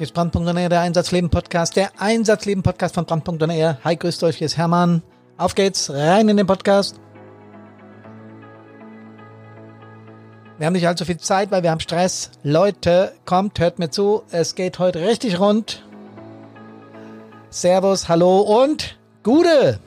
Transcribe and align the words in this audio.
Hier 0.00 0.06
ist 0.06 0.14
Brandpunkt.de, 0.14 0.70
der 0.70 0.80
Einsatzleben-Podcast, 0.80 1.76
der 1.76 1.90
Einsatzleben-Podcast 1.98 2.94
von 2.94 3.04
Brandpunkt.de. 3.04 3.74
Hi, 3.84 3.96
grüßt 3.96 4.24
euch, 4.24 4.38
hier 4.38 4.46
ist 4.46 4.56
Hermann. 4.56 5.02
Auf 5.36 5.54
geht's, 5.54 5.90
rein 5.90 6.26
in 6.30 6.38
den 6.38 6.46
Podcast. 6.46 6.98
Wir 10.56 10.66
haben 10.66 10.72
nicht 10.72 10.88
allzu 10.88 11.04
viel 11.04 11.18
Zeit, 11.18 11.50
weil 11.50 11.62
wir 11.62 11.70
haben 11.70 11.80
Stress. 11.80 12.30
Leute, 12.42 13.12
kommt, 13.26 13.60
hört 13.60 13.78
mir 13.78 13.90
zu. 13.90 14.22
Es 14.30 14.54
geht 14.54 14.78
heute 14.78 15.02
richtig 15.06 15.38
rund. 15.38 15.84
Servus, 17.50 18.08
hallo 18.08 18.40
und 18.40 18.96
Gude! 19.22 19.80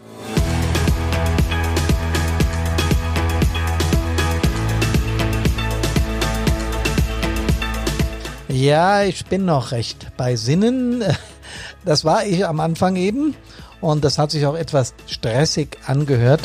Ja, 8.64 9.04
ich 9.04 9.26
bin 9.26 9.44
noch 9.44 9.74
recht 9.74 10.16
bei 10.16 10.38
Sinnen. 10.38 11.04
Das 11.86 12.06
war 12.06 12.26
ich 12.26 12.48
am 12.48 12.62
Anfang 12.62 12.96
eben 12.96 13.36
und 13.82 14.06
das 14.06 14.18
hat 14.18 14.32
sich 14.32 14.46
auch 14.46 14.56
etwas 14.56 14.94
stressig 15.06 15.78
angehört. 15.86 16.40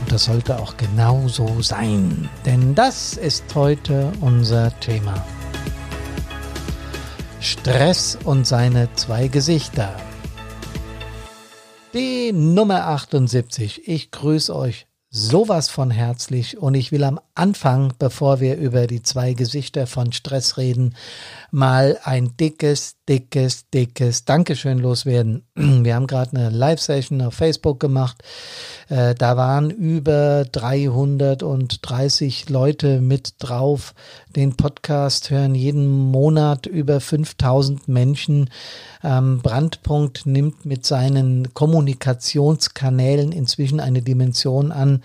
Und 0.00 0.12
das 0.12 0.24
sollte 0.24 0.58
auch 0.58 0.76
genau 0.76 1.28
so 1.28 1.62
sein, 1.62 2.28
denn 2.44 2.74
das 2.74 3.12
ist 3.16 3.54
heute 3.54 4.10
unser 4.20 4.78
Thema. 4.80 5.24
Stress 7.40 8.18
und 8.24 8.44
seine 8.44 8.92
zwei 8.94 9.28
Gesichter. 9.28 9.94
Die 11.94 12.32
Nummer 12.32 12.88
78. 12.88 13.86
Ich 13.86 14.10
grüße 14.10 14.54
euch 14.54 14.87
sowas 15.10 15.70
von 15.70 15.90
herzlich. 15.90 16.58
Und 16.58 16.74
ich 16.74 16.92
will 16.92 17.04
am 17.04 17.20
Anfang, 17.34 17.94
bevor 17.98 18.40
wir 18.40 18.56
über 18.56 18.86
die 18.86 19.02
zwei 19.02 19.32
Gesichter 19.32 19.86
von 19.86 20.12
Stress 20.12 20.56
reden, 20.56 20.94
mal 21.50 21.98
ein 22.04 22.36
dickes, 22.36 22.97
dickes, 23.08 23.68
dickes 23.70 24.24
Dankeschön 24.24 24.78
loswerden. 24.78 25.42
Wir 25.54 25.94
haben 25.94 26.06
gerade 26.06 26.36
eine 26.36 26.50
Live-Session 26.50 27.22
auf 27.22 27.34
Facebook 27.34 27.80
gemacht. 27.80 28.22
Äh, 28.88 29.14
da 29.14 29.36
waren 29.36 29.70
über 29.70 30.44
330 30.44 32.50
Leute 32.50 33.00
mit 33.00 33.34
drauf. 33.38 33.94
Den 34.36 34.56
Podcast 34.56 35.30
hören 35.30 35.54
jeden 35.54 35.88
Monat 35.88 36.66
über 36.66 37.00
5000 37.00 37.88
Menschen. 37.88 38.50
Ähm, 39.02 39.40
Brandpunkt 39.42 40.26
nimmt 40.26 40.66
mit 40.66 40.84
seinen 40.84 41.54
Kommunikationskanälen 41.54 43.32
inzwischen 43.32 43.80
eine 43.80 44.02
Dimension 44.02 44.70
an, 44.70 45.02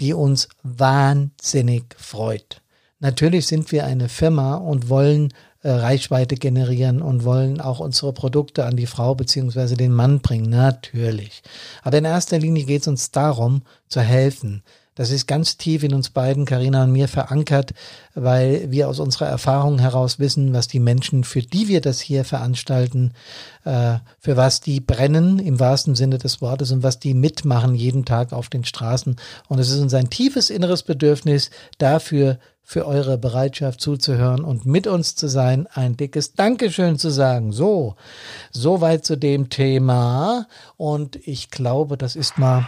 die 0.00 0.12
uns 0.12 0.48
wahnsinnig 0.62 1.84
freut. 1.96 2.60
Natürlich 2.98 3.46
sind 3.46 3.70
wir 3.70 3.84
eine 3.84 4.08
Firma 4.08 4.56
und 4.56 4.88
wollen 4.88 5.32
äh, 5.64 5.70
Reichweite 5.70 6.36
generieren 6.36 7.00
und 7.00 7.24
wollen 7.24 7.60
auch 7.60 7.80
unsere 7.80 8.12
Produkte 8.12 8.66
an 8.66 8.76
die 8.76 8.86
Frau 8.86 9.14
beziehungsweise 9.14 9.76
den 9.76 9.92
Mann 9.92 10.20
bringen. 10.20 10.50
Natürlich. 10.50 11.42
Aber 11.82 11.96
in 11.96 12.04
erster 12.04 12.38
Linie 12.38 12.64
geht 12.64 12.82
es 12.82 12.88
uns 12.88 13.10
darum, 13.10 13.62
zu 13.88 14.02
helfen. 14.02 14.62
Das 14.94 15.10
ist 15.10 15.26
ganz 15.26 15.56
tief 15.56 15.82
in 15.82 15.92
uns 15.92 16.10
beiden, 16.10 16.44
Karina 16.44 16.84
und 16.84 16.92
mir, 16.92 17.08
verankert, 17.08 17.72
weil 18.14 18.70
wir 18.70 18.88
aus 18.88 19.00
unserer 19.00 19.26
Erfahrung 19.26 19.78
heraus 19.78 20.18
wissen, 20.18 20.52
was 20.52 20.68
die 20.68 20.78
Menschen, 20.78 21.24
für 21.24 21.42
die 21.42 21.68
wir 21.68 21.80
das 21.80 22.00
hier 22.00 22.24
veranstalten, 22.24 23.12
äh, 23.64 23.96
für 24.20 24.36
was 24.36 24.60
die 24.60 24.80
brennen 24.80 25.38
im 25.38 25.58
wahrsten 25.58 25.96
Sinne 25.96 26.18
des 26.18 26.40
Wortes 26.40 26.70
und 26.70 26.82
was 26.82 27.00
die 27.00 27.14
mitmachen 27.14 27.74
jeden 27.74 28.04
Tag 28.04 28.32
auf 28.32 28.48
den 28.48 28.64
Straßen. 28.64 29.16
Und 29.48 29.58
es 29.58 29.70
ist 29.70 29.80
uns 29.80 29.94
ein 29.94 30.10
tiefes 30.10 30.50
inneres 30.50 30.84
Bedürfnis, 30.84 31.50
dafür 31.78 32.38
für 32.62 32.86
eure 32.86 33.18
Bereitschaft 33.18 33.80
zuzuhören 33.80 34.42
und 34.42 34.64
mit 34.64 34.86
uns 34.86 35.14
zu 35.16 35.28
sein, 35.28 35.68
ein 35.74 35.96
dickes 35.96 36.32
Dankeschön 36.32 36.98
zu 36.98 37.10
sagen. 37.10 37.52
So, 37.52 37.96
soweit 38.52 39.04
zu 39.04 39.16
dem 39.16 39.50
Thema. 39.50 40.46
Und 40.78 41.16
ich 41.26 41.50
glaube, 41.50 41.98
das 41.98 42.16
ist 42.16 42.38
mal 42.38 42.66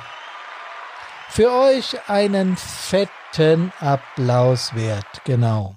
für 1.36 1.52
euch 1.52 1.98
einen 2.08 2.56
fetten 2.56 3.70
Applaus 3.80 4.74
wert. 4.74 5.04
Genau. 5.26 5.76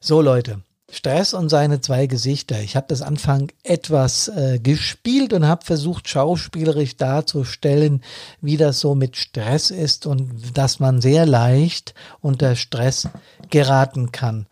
So, 0.00 0.20
Leute. 0.20 0.62
Stress 0.90 1.32
und 1.32 1.48
seine 1.48 1.80
zwei 1.80 2.08
Gesichter. 2.08 2.60
Ich 2.60 2.74
habe 2.74 2.88
das 2.88 3.02
Anfang 3.02 3.52
etwas 3.62 4.26
äh, 4.26 4.58
gespielt 4.58 5.32
und 5.32 5.46
habe 5.46 5.64
versucht, 5.64 6.08
schauspielerisch 6.08 6.96
darzustellen, 6.96 8.02
wie 8.40 8.56
das 8.56 8.80
so 8.80 8.96
mit 8.96 9.16
Stress 9.16 9.70
ist 9.70 10.06
und 10.06 10.58
dass 10.58 10.80
man 10.80 11.00
sehr 11.00 11.24
leicht 11.24 11.94
unter 12.20 12.56
Stress 12.56 13.08
geraten 13.48 14.10
kann. 14.10 14.48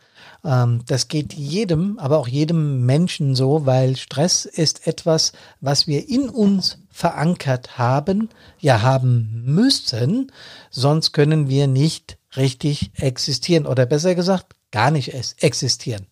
Ähm, 0.49 0.81
das 0.87 1.09
geht 1.09 1.35
jedem, 1.35 1.99
aber 1.99 2.19
auch 2.19 2.27
jedem 2.27 2.87
Menschen 2.87 3.35
so, 3.35 3.67
weil 3.67 3.97
Stress 3.97 4.47
ist 4.47 4.87
etwas, 4.87 5.33
was 5.61 5.87
wir 5.87 6.09
in 6.09 6.31
uns 6.31 6.79
verankert 6.91 7.79
haben, 7.79 8.31
ja 8.59 8.81
haben 8.83 9.43
müssen, 9.45 10.33
sonst 10.71 11.13
können 11.13 11.49
wir 11.49 11.67
nicht 11.67 12.17
richtig 12.37 12.91
existieren 12.95 13.67
oder 13.67 13.85
besser 13.85 14.15
gesagt 14.15 14.55
gar 14.71 14.91
nicht 14.91 15.13
existieren. 15.43 16.07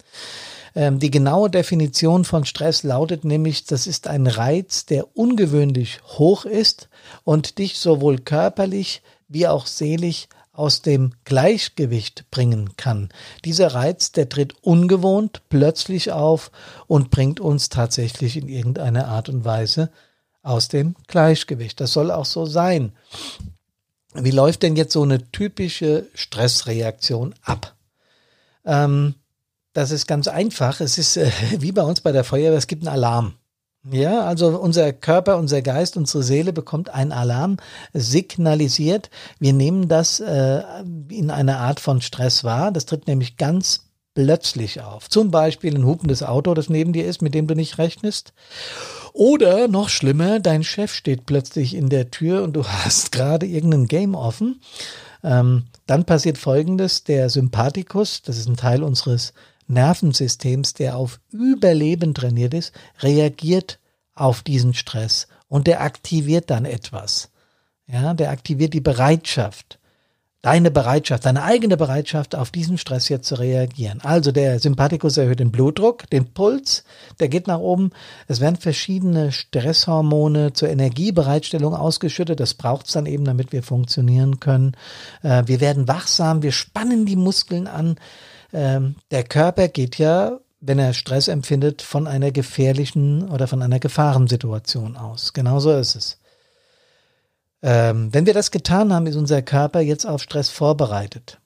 Ähm, 0.74 0.98
die 0.98 1.10
genaue 1.10 1.50
Definition 1.50 2.24
von 2.24 2.44
Stress 2.44 2.82
lautet 2.82 3.24
nämlich, 3.24 3.64
das 3.64 3.86
ist 3.86 4.06
ein 4.06 4.26
Reiz, 4.26 4.84
der 4.84 5.16
ungewöhnlich 5.16 6.00
hoch 6.18 6.44
ist 6.44 6.90
und 7.24 7.58
dich 7.58 7.78
sowohl 7.78 8.18
körperlich 8.18 9.02
wie 9.28 9.48
auch 9.48 9.66
seelisch 9.66 10.28
aus 10.56 10.82
dem 10.82 11.12
Gleichgewicht 11.24 12.30
bringen 12.30 12.76
kann. 12.76 13.10
Dieser 13.44 13.74
Reiz, 13.74 14.12
der 14.12 14.28
tritt 14.28 14.54
ungewohnt 14.62 15.42
plötzlich 15.48 16.12
auf 16.12 16.50
und 16.86 17.10
bringt 17.10 17.40
uns 17.40 17.68
tatsächlich 17.68 18.36
in 18.36 18.48
irgendeiner 18.48 19.08
Art 19.08 19.28
und 19.28 19.44
Weise 19.44 19.90
aus 20.42 20.68
dem 20.68 20.94
Gleichgewicht. 21.08 21.80
Das 21.80 21.92
soll 21.92 22.10
auch 22.10 22.24
so 22.24 22.46
sein. 22.46 22.92
Wie 24.14 24.30
läuft 24.30 24.62
denn 24.62 24.76
jetzt 24.76 24.92
so 24.92 25.02
eine 25.02 25.30
typische 25.30 26.06
Stressreaktion 26.14 27.34
ab? 27.42 27.74
Ähm, 28.64 29.14
das 29.72 29.90
ist 29.90 30.06
ganz 30.06 30.26
einfach. 30.26 30.80
Es 30.80 30.96
ist 30.96 31.16
äh, 31.18 31.30
wie 31.58 31.72
bei 31.72 31.82
uns 31.82 32.00
bei 32.00 32.12
der 32.12 32.24
Feuerwehr, 32.24 32.56
es 32.56 32.66
gibt 32.66 32.86
einen 32.86 32.94
Alarm. 32.94 33.34
Ja, 33.90 34.24
also 34.24 34.58
unser 34.58 34.92
Körper, 34.92 35.36
unser 35.36 35.62
Geist, 35.62 35.96
unsere 35.96 36.22
Seele 36.24 36.52
bekommt 36.52 36.90
einen 36.90 37.12
Alarm 37.12 37.58
signalisiert. 37.92 39.10
Wir 39.38 39.52
nehmen 39.52 39.88
das 39.88 40.18
äh, 40.18 40.62
in 41.08 41.30
einer 41.30 41.58
Art 41.58 41.78
von 41.78 42.00
Stress 42.00 42.42
wahr. 42.42 42.72
Das 42.72 42.86
tritt 42.86 43.06
nämlich 43.06 43.36
ganz 43.36 43.86
plötzlich 44.14 44.80
auf. 44.80 45.08
Zum 45.08 45.30
Beispiel 45.30 45.76
ein 45.76 45.84
hupendes 45.84 46.22
Auto, 46.22 46.54
das 46.54 46.68
neben 46.68 46.92
dir 46.92 47.06
ist, 47.06 47.22
mit 47.22 47.34
dem 47.34 47.46
du 47.46 47.54
nicht 47.54 47.78
rechnest. 47.78 48.32
Oder 49.12 49.68
noch 49.68 49.88
schlimmer, 49.88 50.40
dein 50.40 50.64
Chef 50.64 50.92
steht 50.92 51.26
plötzlich 51.26 51.74
in 51.74 51.88
der 51.88 52.10
Tür 52.10 52.42
und 52.42 52.54
du 52.54 52.64
hast 52.66 53.12
gerade 53.12 53.46
irgendein 53.46 53.86
Game 53.86 54.14
offen. 54.14 54.60
Ähm, 55.22 55.66
dann 55.86 56.04
passiert 56.04 56.38
Folgendes, 56.38 57.04
der 57.04 57.30
Sympathikus, 57.30 58.22
das 58.22 58.36
ist 58.38 58.48
ein 58.48 58.56
Teil 58.56 58.82
unseres 58.82 59.32
Nervensystems, 59.68 60.74
der 60.74 60.96
auf 60.96 61.20
Überleben 61.30 62.14
trainiert 62.14 62.54
ist, 62.54 62.72
reagiert 63.00 63.78
auf 64.14 64.42
diesen 64.42 64.74
Stress 64.74 65.28
und 65.48 65.66
der 65.66 65.80
aktiviert 65.80 66.50
dann 66.50 66.64
etwas. 66.64 67.30
Ja, 67.86 68.14
der 68.14 68.30
aktiviert 68.30 68.74
die 68.74 68.80
Bereitschaft 68.80 69.78
deine 70.46 70.70
Bereitschaft, 70.70 71.26
deine 71.26 71.42
eigene 71.42 71.76
Bereitschaft, 71.76 72.36
auf 72.36 72.52
diesen 72.52 72.78
Stress 72.78 73.08
jetzt 73.08 73.26
zu 73.26 73.34
reagieren. 73.34 74.00
Also 74.04 74.30
der 74.30 74.60
Sympathikus 74.60 75.16
erhöht 75.16 75.40
den 75.40 75.50
Blutdruck, 75.50 76.08
den 76.10 76.32
Puls, 76.32 76.84
der 77.18 77.28
geht 77.28 77.48
nach 77.48 77.58
oben. 77.58 77.90
Es 78.28 78.40
werden 78.40 78.54
verschiedene 78.54 79.32
Stresshormone 79.32 80.52
zur 80.52 80.68
Energiebereitstellung 80.68 81.74
ausgeschüttet. 81.74 82.38
Das 82.38 82.54
braucht 82.54 82.86
es 82.86 82.92
dann 82.92 83.06
eben, 83.06 83.24
damit 83.24 83.50
wir 83.50 83.64
funktionieren 83.64 84.38
können. 84.38 84.76
Äh, 85.24 85.42
wir 85.46 85.60
werden 85.60 85.88
wachsam, 85.88 86.44
wir 86.44 86.52
spannen 86.52 87.06
die 87.06 87.16
Muskeln 87.16 87.66
an. 87.66 87.96
Ähm, 88.52 88.96
der 89.10 89.24
Körper 89.24 89.68
geht 89.68 89.98
ja 89.98 90.38
wenn 90.60 90.78
er 90.78 90.94
Stress 90.94 91.28
empfindet, 91.28 91.82
von 91.82 92.06
einer 92.06 92.32
gefährlichen 92.32 93.28
oder 93.28 93.46
von 93.46 93.62
einer 93.62 93.78
Gefahrensituation 93.78 94.96
aus. 94.96 95.32
Genauso 95.32 95.72
ist 95.72 95.94
es. 95.94 96.18
Ähm, 97.62 98.12
wenn 98.12 98.26
wir 98.26 98.34
das 98.34 98.50
getan 98.50 98.92
haben, 98.92 99.06
ist 99.06 99.16
unser 99.16 99.42
Körper 99.42 99.80
jetzt 99.80 100.06
auf 100.06 100.22
Stress 100.22 100.48
vorbereitet. 100.48 101.38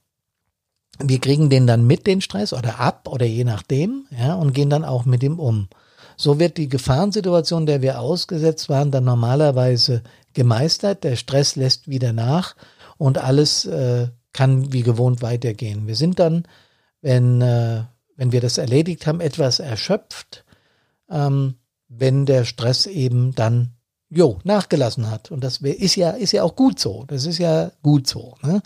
Wir 0.99 1.19
kriegen 1.19 1.50
den 1.50 1.67
dann 1.67 1.87
mit 1.87 2.06
den 2.06 2.20
Stress 2.20 2.52
oder 2.52 2.79
ab 2.79 3.08
oder 3.08 3.26
je 3.26 3.44
nachdem, 3.44 4.06
ja, 4.11 4.35
und 4.35 4.52
gehen 4.52 4.70
dann 4.70 4.85
auch 4.85 5.05
mit 5.05 5.23
ihm 5.23 5.38
um. 5.38 5.69
So 6.17 6.38
wird 6.38 6.58
die 6.58 6.69
Gefahrensituation, 6.69 7.64
der 7.64 7.81
wir 7.81 8.00
ausgesetzt 8.00 8.69
waren, 8.69 8.91
dann 8.91 9.05
normalerweise 9.05 10.02
gemeistert. 10.35 11.05
Der 11.05 11.17
Stress 11.17 11.56
lässt 11.56 11.88
wieder 11.88 12.12
nach 12.12 12.55
und 12.99 13.17
alles 13.17 13.64
äh, 13.64 14.08
kann 14.32 14.73
wie 14.73 14.82
gewohnt 14.82 15.23
weitergehen. 15.23 15.87
Wir 15.87 15.97
sind 15.97 16.19
dann, 16.19 16.44
wenn, 17.02 17.41
äh, 17.41 17.85
wenn 18.17 18.32
wir 18.32 18.41
das 18.41 18.58
erledigt 18.58 19.06
haben, 19.06 19.20
etwas 19.20 19.58
erschöpft, 19.58 20.44
ähm, 21.11 21.55
wenn 21.88 22.26
der 22.26 22.44
Stress 22.44 22.87
eben 22.87 23.35
dann 23.35 23.75
jo, 24.11 24.38
nachgelassen 24.44 25.11
hat. 25.11 25.31
Und 25.31 25.44
das 25.44 25.58
ist 25.58 25.97
ja, 25.97 26.11
ist 26.11 26.32
ja 26.32 26.43
auch 26.43 26.56
gut 26.56 26.79
so. 26.79 27.05
Das 27.06 27.26
ist 27.26 27.38
ja 27.38 27.70
gut 27.82 28.06
so. 28.06 28.37
Ne? 28.43 28.61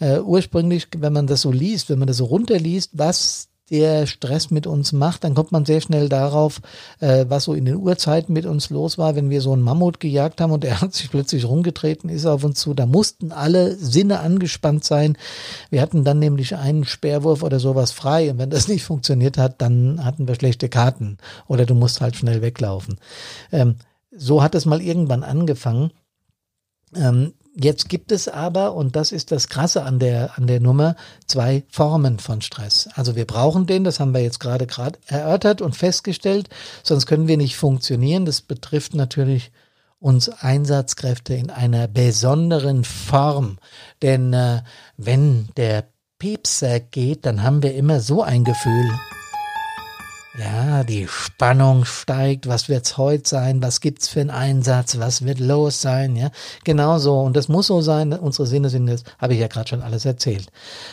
Äh, 0.00 0.20
ursprünglich, 0.20 0.88
wenn 0.96 1.12
man 1.12 1.26
das 1.26 1.42
so 1.42 1.52
liest, 1.52 1.90
wenn 1.90 1.98
man 1.98 2.08
das 2.08 2.16
so 2.16 2.24
runterliest, 2.24 2.90
was 2.94 3.48
der 3.70 4.06
Stress 4.06 4.50
mit 4.50 4.66
uns 4.66 4.92
macht, 4.92 5.24
dann 5.24 5.34
kommt 5.34 5.50
man 5.50 5.64
sehr 5.64 5.80
schnell 5.80 6.08
darauf, 6.08 6.60
äh, 7.00 7.26
was 7.28 7.44
so 7.44 7.54
in 7.54 7.64
den 7.64 7.76
Urzeiten 7.76 8.32
mit 8.32 8.46
uns 8.46 8.70
los 8.70 8.96
war, 8.96 9.16
wenn 9.16 9.28
wir 9.28 9.40
so 9.40 9.52
einen 9.52 9.62
Mammut 9.62 9.98
gejagt 9.98 10.40
haben 10.40 10.52
und 10.52 10.64
er 10.64 10.80
hat 10.80 10.94
sich 10.94 11.10
plötzlich 11.10 11.44
rumgetreten, 11.44 12.08
ist 12.08 12.26
auf 12.26 12.44
uns 12.44 12.60
zu. 12.60 12.74
Da 12.74 12.86
mussten 12.86 13.32
alle 13.32 13.74
Sinne 13.74 14.20
angespannt 14.20 14.84
sein. 14.84 15.16
Wir 15.70 15.82
hatten 15.82 16.04
dann 16.04 16.18
nämlich 16.18 16.54
einen 16.54 16.84
Speerwurf 16.84 17.42
oder 17.42 17.58
sowas 17.58 17.90
frei 17.90 18.30
und 18.30 18.38
wenn 18.38 18.50
das 18.50 18.68
nicht 18.68 18.84
funktioniert 18.84 19.38
hat, 19.38 19.60
dann 19.60 20.04
hatten 20.04 20.28
wir 20.28 20.34
schlechte 20.36 20.68
Karten 20.68 21.18
oder 21.48 21.66
du 21.66 21.74
musst 21.74 22.00
halt 22.00 22.16
schnell 22.16 22.42
weglaufen. 22.42 22.98
Ähm, 23.50 23.76
so 24.10 24.42
hat 24.42 24.54
es 24.54 24.64
mal 24.64 24.80
irgendwann 24.80 25.24
angefangen. 25.24 25.90
Ähm, 26.94 27.32
Jetzt 27.58 27.88
gibt 27.88 28.12
es 28.12 28.28
aber, 28.28 28.74
und 28.74 28.96
das 28.96 29.12
ist 29.12 29.32
das 29.32 29.48
Krasse 29.48 29.82
an 29.82 29.98
der, 29.98 30.36
an 30.36 30.46
der 30.46 30.60
Nummer, 30.60 30.94
zwei 31.26 31.64
Formen 31.70 32.18
von 32.18 32.42
Stress. 32.42 32.86
Also 32.94 33.16
wir 33.16 33.24
brauchen 33.24 33.66
den, 33.66 33.82
das 33.82 33.98
haben 33.98 34.12
wir 34.12 34.20
jetzt 34.20 34.40
gerade 34.40 34.66
gerade 34.66 34.98
erörtert 35.06 35.62
und 35.62 35.74
festgestellt, 35.74 36.50
sonst 36.82 37.06
können 37.06 37.28
wir 37.28 37.38
nicht 37.38 37.56
funktionieren. 37.56 38.26
Das 38.26 38.42
betrifft 38.42 38.94
natürlich 38.94 39.52
uns 39.98 40.28
Einsatzkräfte 40.28 41.32
in 41.32 41.48
einer 41.48 41.88
besonderen 41.88 42.84
Form. 42.84 43.56
Denn 44.02 44.34
äh, 44.34 44.60
wenn 44.98 45.48
der 45.56 45.84
Piepser 46.18 46.78
geht, 46.80 47.24
dann 47.24 47.42
haben 47.42 47.62
wir 47.62 47.74
immer 47.74 48.00
so 48.00 48.22
ein 48.22 48.44
Gefühl. 48.44 48.90
Ja, 50.38 50.84
die 50.84 51.08
Spannung 51.08 51.86
steigt. 51.86 52.46
Was 52.46 52.68
wird's 52.68 52.98
heute 52.98 53.26
sein? 53.26 53.62
Was 53.62 53.80
gibt's 53.80 54.08
für 54.08 54.20
einen 54.20 54.28
Einsatz? 54.28 54.98
Was 54.98 55.24
wird 55.24 55.40
los 55.40 55.80
sein? 55.80 56.14
Ja, 56.14 56.30
genau 56.62 56.98
so. 56.98 57.20
Und 57.20 57.36
das 57.36 57.48
muss 57.48 57.68
so 57.68 57.80
sein. 57.80 58.12
Unsere 58.12 58.46
Sinne 58.46 58.68
sind 58.68 58.86
das, 58.86 59.02
habe 59.18 59.32
ich 59.32 59.40
ja 59.40 59.46
gerade 59.46 59.70
schon 59.70 59.80
alles 59.80 60.04
erzählt. 60.04 60.48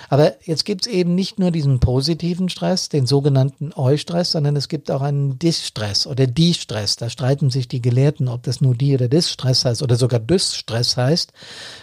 Aber 0.08 0.34
jetzt 0.46 0.64
gibt's 0.64 0.88
eben 0.88 1.14
nicht 1.14 1.40
nur 1.40 1.52
diesen 1.52 1.82
positiven 1.82 2.48
Stress, 2.48 2.88
den 2.88 3.06
sogenannten 3.06 3.74
Eustress, 3.76 4.32
sondern 4.32 4.56
es 4.56 4.70
gibt 4.70 4.90
auch 4.90 5.02
einen 5.02 5.38
Distress 5.40 6.08
oder 6.08 6.26
Distress. 6.26 6.96
Da 6.96 7.10
streiten 7.10 7.50
sich 7.50 7.68
die 7.68 7.82
Gelehrten, 7.82 8.30
ob 8.30 8.44
das 8.44 8.62
nur 8.62 8.76
die 8.76 8.94
oder 8.94 9.10
Distress 9.10 9.66
heißt 9.66 9.84
oder 9.84 9.98
sogar 9.98 10.22
Dysstress 10.22 10.96
heißt. 10.96 11.34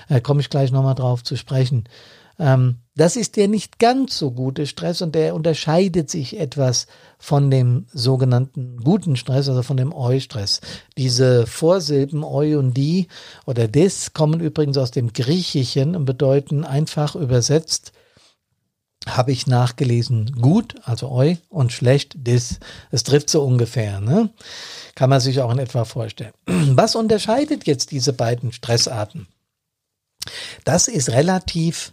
Da 0.08 0.20
komme 0.20 0.40
ich 0.40 0.48
gleich 0.48 0.72
nochmal 0.72 0.94
drauf 0.94 1.22
zu 1.24 1.36
sprechen. 1.36 1.84
Ähm, 2.40 2.78
das 2.96 3.16
ist 3.16 3.36
der 3.36 3.46
nicht 3.46 3.78
ganz 3.78 4.18
so 4.18 4.32
gute 4.32 4.66
Stress 4.66 5.02
und 5.02 5.14
der 5.14 5.34
unterscheidet 5.34 6.10
sich 6.10 6.40
etwas 6.40 6.86
von 7.18 7.50
dem 7.50 7.86
sogenannten 7.92 8.78
guten 8.82 9.16
Stress, 9.16 9.48
also 9.48 9.62
von 9.62 9.76
dem 9.76 9.92
Eu-Stress. 9.92 10.60
Diese 10.96 11.46
Vorsilben 11.46 12.24
Eu 12.24 12.58
und 12.58 12.74
die 12.74 13.06
oder 13.46 13.68
des 13.68 14.12
kommen 14.14 14.40
übrigens 14.40 14.78
aus 14.78 14.90
dem 14.90 15.12
Griechischen 15.12 15.94
und 15.94 16.06
bedeuten 16.06 16.64
einfach 16.64 17.14
übersetzt 17.14 17.92
habe 19.06 19.32
ich 19.32 19.46
nachgelesen, 19.46 20.32
gut, 20.40 20.74
also 20.84 21.10
eu 21.10 21.36
und 21.48 21.72
schlecht, 21.72 22.14
dis. 22.16 22.60
Es 22.90 23.02
trifft 23.02 23.30
so 23.30 23.42
ungefähr, 23.42 24.00
ne? 24.00 24.28
Kann 24.94 25.08
man 25.08 25.20
sich 25.20 25.40
auch 25.40 25.50
in 25.50 25.58
etwa 25.58 25.86
vorstellen. 25.86 26.34
Was 26.46 26.94
unterscheidet 26.94 27.66
jetzt 27.66 27.92
diese 27.92 28.12
beiden 28.12 28.52
Stressarten? 28.52 29.26
Das 30.64 30.86
ist 30.86 31.10
relativ 31.10 31.92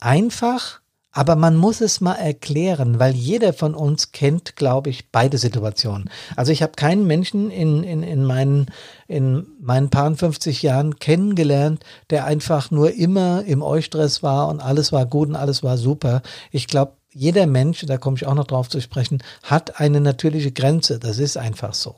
einfach, 0.00 0.80
aber 1.16 1.34
man 1.34 1.56
muss 1.56 1.80
es 1.80 2.02
mal 2.02 2.16
erklären, 2.16 2.98
weil 2.98 3.14
jeder 3.14 3.54
von 3.54 3.74
uns 3.74 4.12
kennt, 4.12 4.54
glaube 4.54 4.90
ich, 4.90 5.10
beide 5.10 5.38
Situationen. 5.38 6.10
Also 6.36 6.52
ich 6.52 6.62
habe 6.62 6.72
keinen 6.76 7.06
Menschen 7.06 7.50
in, 7.50 7.82
in, 7.82 8.02
in, 8.02 8.22
meinen, 8.22 8.66
in 9.08 9.46
meinen 9.58 9.88
paar 9.88 10.14
50 10.14 10.60
Jahren 10.62 10.98
kennengelernt, 10.98 11.82
der 12.10 12.26
einfach 12.26 12.70
nur 12.70 12.92
immer 12.92 13.44
im 13.44 13.62
Eustress 13.62 14.22
war 14.22 14.48
und 14.48 14.60
alles 14.60 14.92
war 14.92 15.06
gut 15.06 15.28
und 15.28 15.36
alles 15.36 15.62
war 15.62 15.78
super. 15.78 16.20
Ich 16.50 16.66
glaube, 16.66 16.92
jeder 17.10 17.46
Mensch, 17.46 17.86
da 17.86 17.96
komme 17.96 18.18
ich 18.18 18.26
auch 18.26 18.34
noch 18.34 18.46
drauf 18.46 18.68
zu 18.68 18.82
sprechen, 18.82 19.22
hat 19.42 19.80
eine 19.80 20.02
natürliche 20.02 20.52
Grenze. 20.52 20.98
Das 20.98 21.18
ist 21.18 21.38
einfach 21.38 21.72
so. 21.72 21.94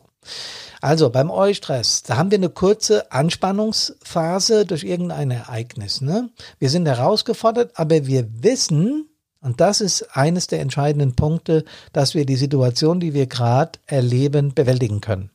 Also 0.80 1.10
beim 1.10 1.30
Eustress, 1.30 2.02
da 2.04 2.16
haben 2.16 2.30
wir 2.30 2.38
eine 2.38 2.50
kurze 2.50 3.10
Anspannungsphase 3.10 4.64
durch 4.64 4.84
irgendein 4.84 5.30
Ereignis. 5.30 6.00
Ne? 6.00 6.30
Wir 6.58 6.70
sind 6.70 6.86
herausgefordert, 6.86 7.72
aber 7.74 8.06
wir 8.06 8.28
wissen, 8.42 9.08
und 9.40 9.60
das 9.60 9.80
ist 9.80 10.16
eines 10.16 10.46
der 10.46 10.60
entscheidenden 10.60 11.16
Punkte, 11.16 11.64
dass 11.92 12.14
wir 12.14 12.26
die 12.26 12.36
Situation, 12.36 13.00
die 13.00 13.14
wir 13.14 13.26
gerade 13.26 13.78
erleben, 13.86 14.54
bewältigen 14.54 15.00
können. 15.00 15.30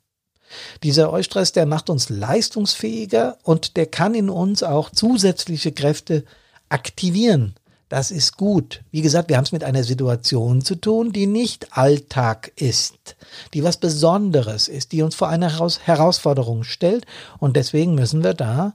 Dieser 0.83 1.11
Eustress, 1.11 1.51
der 1.51 1.65
macht 1.65 1.89
uns 1.89 2.09
leistungsfähiger 2.09 3.37
und 3.43 3.75
der 3.75 3.87
kann 3.87 4.13
in 4.13 4.29
uns 4.29 4.63
auch 4.63 4.91
zusätzliche 4.91 5.71
Kräfte 5.71 6.23
aktivieren. 6.69 7.55
Das 7.89 8.11
ist 8.11 8.37
gut. 8.37 8.83
Wie 8.91 9.01
gesagt, 9.01 9.29
wir 9.29 9.37
haben 9.37 9.43
es 9.43 9.51
mit 9.51 9.63
einer 9.63 9.83
Situation 9.83 10.61
zu 10.61 10.75
tun, 10.75 11.11
die 11.11 11.27
nicht 11.27 11.77
Alltag 11.77 12.51
ist, 12.55 13.15
die 13.53 13.63
was 13.63 13.77
Besonderes 13.77 14.67
ist, 14.67 14.91
die 14.91 15.01
uns 15.01 15.15
vor 15.15 15.29
eine 15.29 15.51
Herausforderung 15.83 16.63
stellt. 16.63 17.05
Und 17.39 17.55
deswegen 17.55 17.95
müssen 17.95 18.23
wir 18.23 18.33
da 18.33 18.73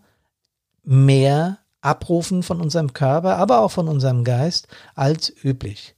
mehr 0.85 1.59
abrufen 1.81 2.43
von 2.43 2.61
unserem 2.61 2.93
Körper, 2.93 3.37
aber 3.37 3.61
auch 3.61 3.71
von 3.71 3.89
unserem 3.89 4.25
Geist 4.25 4.69
als 4.95 5.33
üblich 5.43 5.95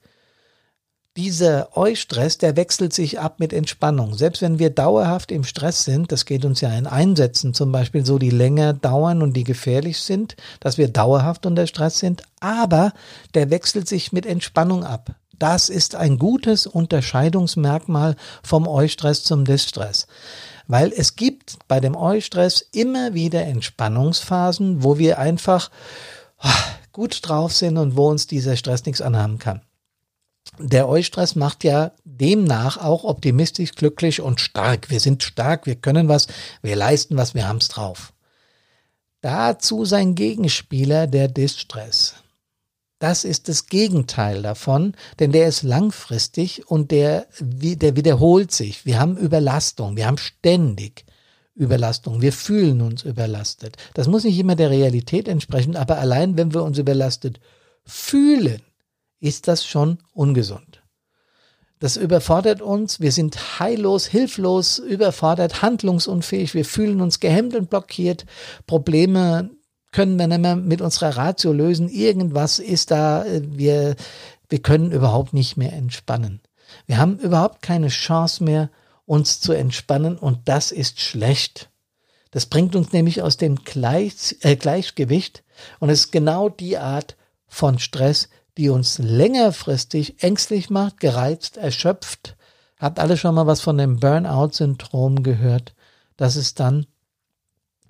dieser 1.17 1.77
Eustress, 1.77 2.39
der 2.39 2.57
wechselt 2.57 2.93
sich 2.93 3.19
ab 3.19 3.41
mit 3.41 3.53
Entspannung. 3.53 4.15
Selbst 4.17 4.43
wenn 4.43 4.59
wir 4.59 4.71
dauerhaft 4.71 5.33
im 5.33 5.43
Stress 5.43 5.85
sind, 5.85 6.13
das 6.13 6.25
geht 6.25 6.45
uns 6.45 6.61
ja 6.61 6.73
in 6.77 6.87
Einsätzen 6.87 7.53
zum 7.53 7.73
Beispiel 7.73 8.07
so, 8.07 8.19
die 8.19 8.31
länger 8.31 8.75
dauern 8.75 9.23
und 9.23 9.35
die 9.35 9.45
gefährlich 9.45 9.99
sind, 9.99 10.37
dass 10.61 10.79
wir 10.79 10.89
dauerhaft 10.89 11.47
unter 11.47 11.67
Stress 11.67 11.99
sind, 11.99 12.23
aber 12.39 12.93
der 13.35 13.51
wechselt 13.51 13.89
sich 13.89 14.13
mit 14.13 14.25
Entspannung 14.25 14.85
ab. 14.85 15.15
Das 15.39 15.69
ist 15.69 15.95
ein 15.95 16.19
gutes 16.19 16.67
Unterscheidungsmerkmal 16.67 18.15
vom 18.43 18.69
Eustress 18.69 19.25
zum 19.25 19.45
Distress. 19.45 20.07
Weil 20.69 20.93
es 20.97 21.17
gibt 21.17 21.57
bei 21.67 21.81
dem 21.81 21.97
Eustress 21.97 22.65
immer 22.73 23.15
wieder 23.15 23.45
Entspannungsphasen, 23.47 24.85
wo 24.85 24.99
wir 24.99 25.19
einfach 25.19 25.71
ah, 26.39 26.55
gut 26.93 27.19
drauf 27.23 27.53
sind 27.53 27.79
und 27.79 27.97
wo 27.97 28.09
uns 28.09 28.29
dieser 28.29 28.57
Stress 28.57 28.85
nichts 28.85 29.01
anhaben 29.01 29.39
kann 29.39 29.63
der 30.63 30.89
Eustress 30.89 31.35
macht 31.35 31.65
ja 31.65 31.93
demnach 32.05 32.77
auch 32.77 33.05
optimistisch, 33.05 33.73
glücklich 33.75 34.21
und 34.21 34.41
stark. 34.41 34.91
Wir 34.91 35.01
sind 35.01 35.23
stark, 35.23 35.67
wir 35.67 35.77
können 35.77 36.09
was, 36.09 36.27
wir 36.63 36.77
leisten 36.77 37.17
was, 37.17 37.35
wir 37.35 37.49
haben's 37.49 37.69
drauf. 37.69 38.13
Dazu 39.21 39.85
sein 39.85 40.15
Gegenspieler, 40.15 41.07
der 41.07 41.29
Distress. 41.29 42.15
Das 42.99 43.25
ist 43.25 43.49
das 43.49 43.67
Gegenteil 43.67 44.43
davon, 44.43 44.95
denn 45.19 45.33
der 45.33 45.49
ist 45.49 45.63
langfristig 45.63 46.69
und 46.71 46.91
der, 46.91 47.27
der 47.41 47.97
wiederholt 47.97 48.53
sich. 48.53 48.85
Wir 48.85 49.01
haben 49.01 49.17
Überlastung, 49.17 49.97
wir 49.97 50.07
haben 50.07 50.19
ständig 50.19 51.07
Überlastung, 51.55 52.21
wir 52.21 52.33
fühlen 52.33 52.83
uns 52.83 53.03
überlastet. 53.03 53.77
Das 53.95 54.07
muss 54.07 54.25
nicht 54.25 54.39
immer 54.39 54.55
der 54.55 54.71
Realität 54.71 55.29
entsprechen, 55.29 55.77
aber 55.77 55.99
allein 55.99 56.37
wenn 56.37 56.53
wir 56.53 56.63
uns 56.63 56.79
überlastet 56.79 57.41
fühlen, 57.85 58.61
ist 59.21 59.49
das 59.49 59.65
schon 59.67 59.99
ungesund. 60.13 60.83
Das 61.79 61.97
überfordert 61.97 62.61
uns, 62.61 63.01
wir 63.01 63.13
sind 63.13 63.59
heillos, 63.59 64.07
hilflos, 64.07 64.79
überfordert, 64.79 65.63
handlungsunfähig, 65.63 66.55
wir 66.55 66.65
fühlen 66.65 67.01
uns 67.01 67.21
gehemmt 67.21 67.55
und 67.55 67.71
blockiert, 67.71 68.27
Probleme 68.67 69.51
können 69.93 70.19
wir 70.19 70.27
nicht 70.27 70.41
mehr 70.41 70.57
mit 70.57 70.83
unserer 70.83 71.17
Ratio 71.17 71.53
lösen, 71.53 71.89
irgendwas 71.89 72.59
ist 72.59 72.91
da, 72.91 73.25
wir, 73.27 73.97
wir 74.49 74.63
können 74.63 74.93
überhaupt 74.93 75.33
nicht 75.33 75.57
mehr 75.57 75.73
entspannen. 75.73 76.41
Wir 76.87 76.99
haben 76.99 77.19
überhaupt 77.19 77.63
keine 77.63 77.89
Chance 77.89 78.45
mehr, 78.45 78.71
uns 79.11 79.41
zu 79.41 79.53
entspannen. 79.53 80.17
Und 80.17 80.49
das 80.49 80.71
ist 80.71 81.01
schlecht. 81.01 81.69
Das 82.31 82.47
bringt 82.47 82.77
uns 82.77 82.93
nämlich 82.93 83.23
aus 83.23 83.37
dem 83.37 83.57
Gleich, 83.57 84.37
äh, 84.43 84.57
Gleichgewicht. 84.57 85.43
Und 85.79 85.89
ist 85.89 86.13
genau 86.13 86.49
die 86.49 86.79
Art 86.79 87.17
von 87.49 87.79
Stress, 87.79 88.29
die 88.61 88.69
uns 88.69 88.99
längerfristig 88.99 90.23
ängstlich 90.23 90.69
macht, 90.69 91.01
gereizt, 91.01 91.57
erschöpft. 91.57 92.37
Habt 92.79 92.99
alle 92.99 93.17
schon 93.17 93.35
mal 93.35 93.47
was 93.47 93.63
von 93.63 93.79
dem 93.79 93.99
Burnout-Syndrom 94.01 95.23
gehört? 95.23 95.75
Das 96.19 96.37
ist 96.37 96.61
dann, 96.61 96.85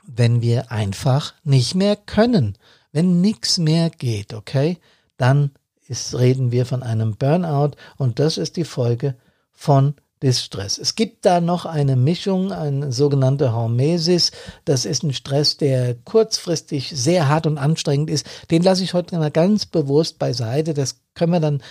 wenn 0.07 0.43
wir 0.43 0.71
einfach 0.71 1.35
nicht 1.43 1.75
mehr 1.75 1.97
können, 1.97 2.57
wenn 2.93 3.21
nichts 3.21 3.59
mehr 3.59 3.91
geht, 3.91 4.33
okay? 4.33 4.79
Dann 5.17 5.51
ist, 5.89 6.17
reden 6.17 6.53
wir 6.53 6.67
von 6.67 6.85
einem 6.85 7.17
Burnout 7.17 7.73
und 7.97 8.21
das 8.21 8.39
ist 8.39 8.57
die 8.57 8.65
Folge 8.65 9.17
von 9.51 9.95
Distress. 10.23 10.77
Es 10.77 10.97
gibt 10.97 11.25
da 11.25 11.41
noch 11.41 11.65
eine 11.65 11.97
Mischung, 11.97 12.53
eine 12.53 12.93
sogenannte 12.93 13.55
Hormesis. 13.55 14.33
Das 14.67 14.85
ist 14.85 15.03
ein 15.03 15.15
Stress, 15.15 15.57
der 15.57 15.95
kurzfristig 15.95 16.91
sehr 16.95 17.29
hart 17.29 17.47
und 17.47 17.57
anstrengend 17.57 18.11
ist. 18.11 18.27
Den 18.51 18.63
lasse 18.63 18.85
ich 18.85 18.93
heute 18.93 19.17
mal 19.19 19.31
ganz 19.31 19.65
bewusst 19.65 20.19
beiseite. 20.19 20.75
Das 20.75 21.01
können 21.15 21.33
wir 21.33 21.41
dann 21.41 21.63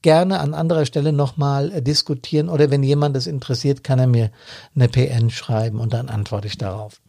gerne 0.00 0.40
an 0.40 0.54
anderer 0.54 0.86
Stelle 0.86 1.12
nochmal 1.12 1.70
äh, 1.70 1.82
diskutieren. 1.82 2.48
Oder 2.48 2.70
wenn 2.70 2.82
jemand 2.82 3.14
das 3.14 3.26
interessiert, 3.26 3.84
kann 3.84 3.98
er 3.98 4.06
mir 4.06 4.30
eine 4.74 4.88
PN 4.88 5.28
schreiben 5.28 5.78
und 5.78 5.92
dann 5.92 6.08
antworte 6.08 6.46
ich 6.46 6.56
darauf. 6.56 7.02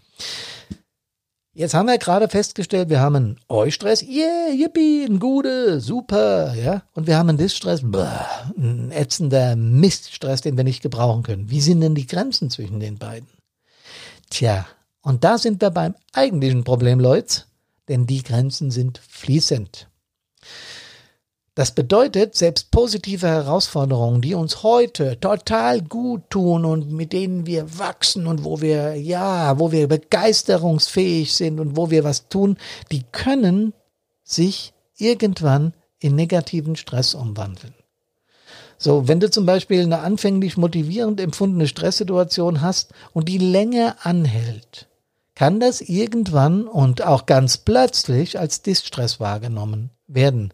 Jetzt 1.59 1.73
haben 1.73 1.87
wir 1.87 1.97
gerade 1.97 2.29
festgestellt, 2.29 2.87
wir 2.87 3.01
haben 3.01 3.17
einen 3.17 3.39
Eustress, 3.49 4.01
yeah, 4.01 4.47
yippie, 4.49 5.03
ein 5.03 5.19
Gute, 5.19 5.81
super, 5.81 6.55
ja. 6.55 6.83
Und 6.93 7.05
wir 7.05 7.17
haben 7.17 7.27
einen 7.27 7.37
Distress, 7.37 7.83
ein 7.83 8.91
ätzender 8.93 9.57
Miststress, 9.57 10.39
den 10.39 10.55
wir 10.55 10.63
nicht 10.63 10.81
gebrauchen 10.81 11.21
können. 11.21 11.49
Wie 11.49 11.59
sind 11.59 11.81
denn 11.81 11.95
die 11.95 12.07
Grenzen 12.07 12.49
zwischen 12.49 12.79
den 12.79 12.97
beiden? 12.97 13.27
Tja, 14.29 14.67
und 15.01 15.25
da 15.25 15.37
sind 15.37 15.61
wir 15.61 15.69
beim 15.71 15.95
eigentlichen 16.13 16.63
Problem, 16.63 16.97
Leute, 17.01 17.43
denn 17.89 18.07
die 18.07 18.23
Grenzen 18.23 18.71
sind 18.71 19.01
fließend. 19.05 19.89
Das 21.59 21.71
bedeutet, 21.71 22.35
selbst 22.35 22.71
positive 22.71 23.27
Herausforderungen, 23.27 24.21
die 24.21 24.33
uns 24.33 24.63
heute 24.63 25.19
total 25.19 25.81
gut 25.81 26.21
tun 26.29 26.63
und 26.63 26.93
mit 26.93 27.11
denen 27.11 27.45
wir 27.45 27.77
wachsen 27.77 28.27
und 28.27 28.45
wo 28.45 28.61
wir, 28.61 28.95
ja, 28.95 29.59
wo 29.59 29.69
wir 29.73 29.89
begeisterungsfähig 29.89 31.33
sind 31.33 31.59
und 31.59 31.75
wo 31.75 31.91
wir 31.91 32.05
was 32.05 32.29
tun, 32.29 32.55
die 32.93 33.03
können 33.11 33.73
sich 34.23 34.71
irgendwann 34.95 35.73
in 35.99 36.15
negativen 36.15 36.77
Stress 36.77 37.13
umwandeln. 37.13 37.73
So, 38.77 39.09
wenn 39.09 39.19
du 39.19 39.29
zum 39.29 39.45
Beispiel 39.45 39.81
eine 39.81 39.99
anfänglich 39.99 40.55
motivierend 40.55 41.19
empfundene 41.19 41.67
Stresssituation 41.67 42.61
hast 42.61 42.93
und 43.11 43.27
die 43.27 43.37
länger 43.37 43.97
anhält, 44.03 44.87
kann 45.35 45.59
das 45.59 45.81
irgendwann 45.81 46.69
und 46.69 47.05
auch 47.05 47.25
ganz 47.25 47.57
plötzlich 47.57 48.39
als 48.39 48.61
Distress 48.61 49.19
wahrgenommen 49.19 49.89
werden. 50.07 50.53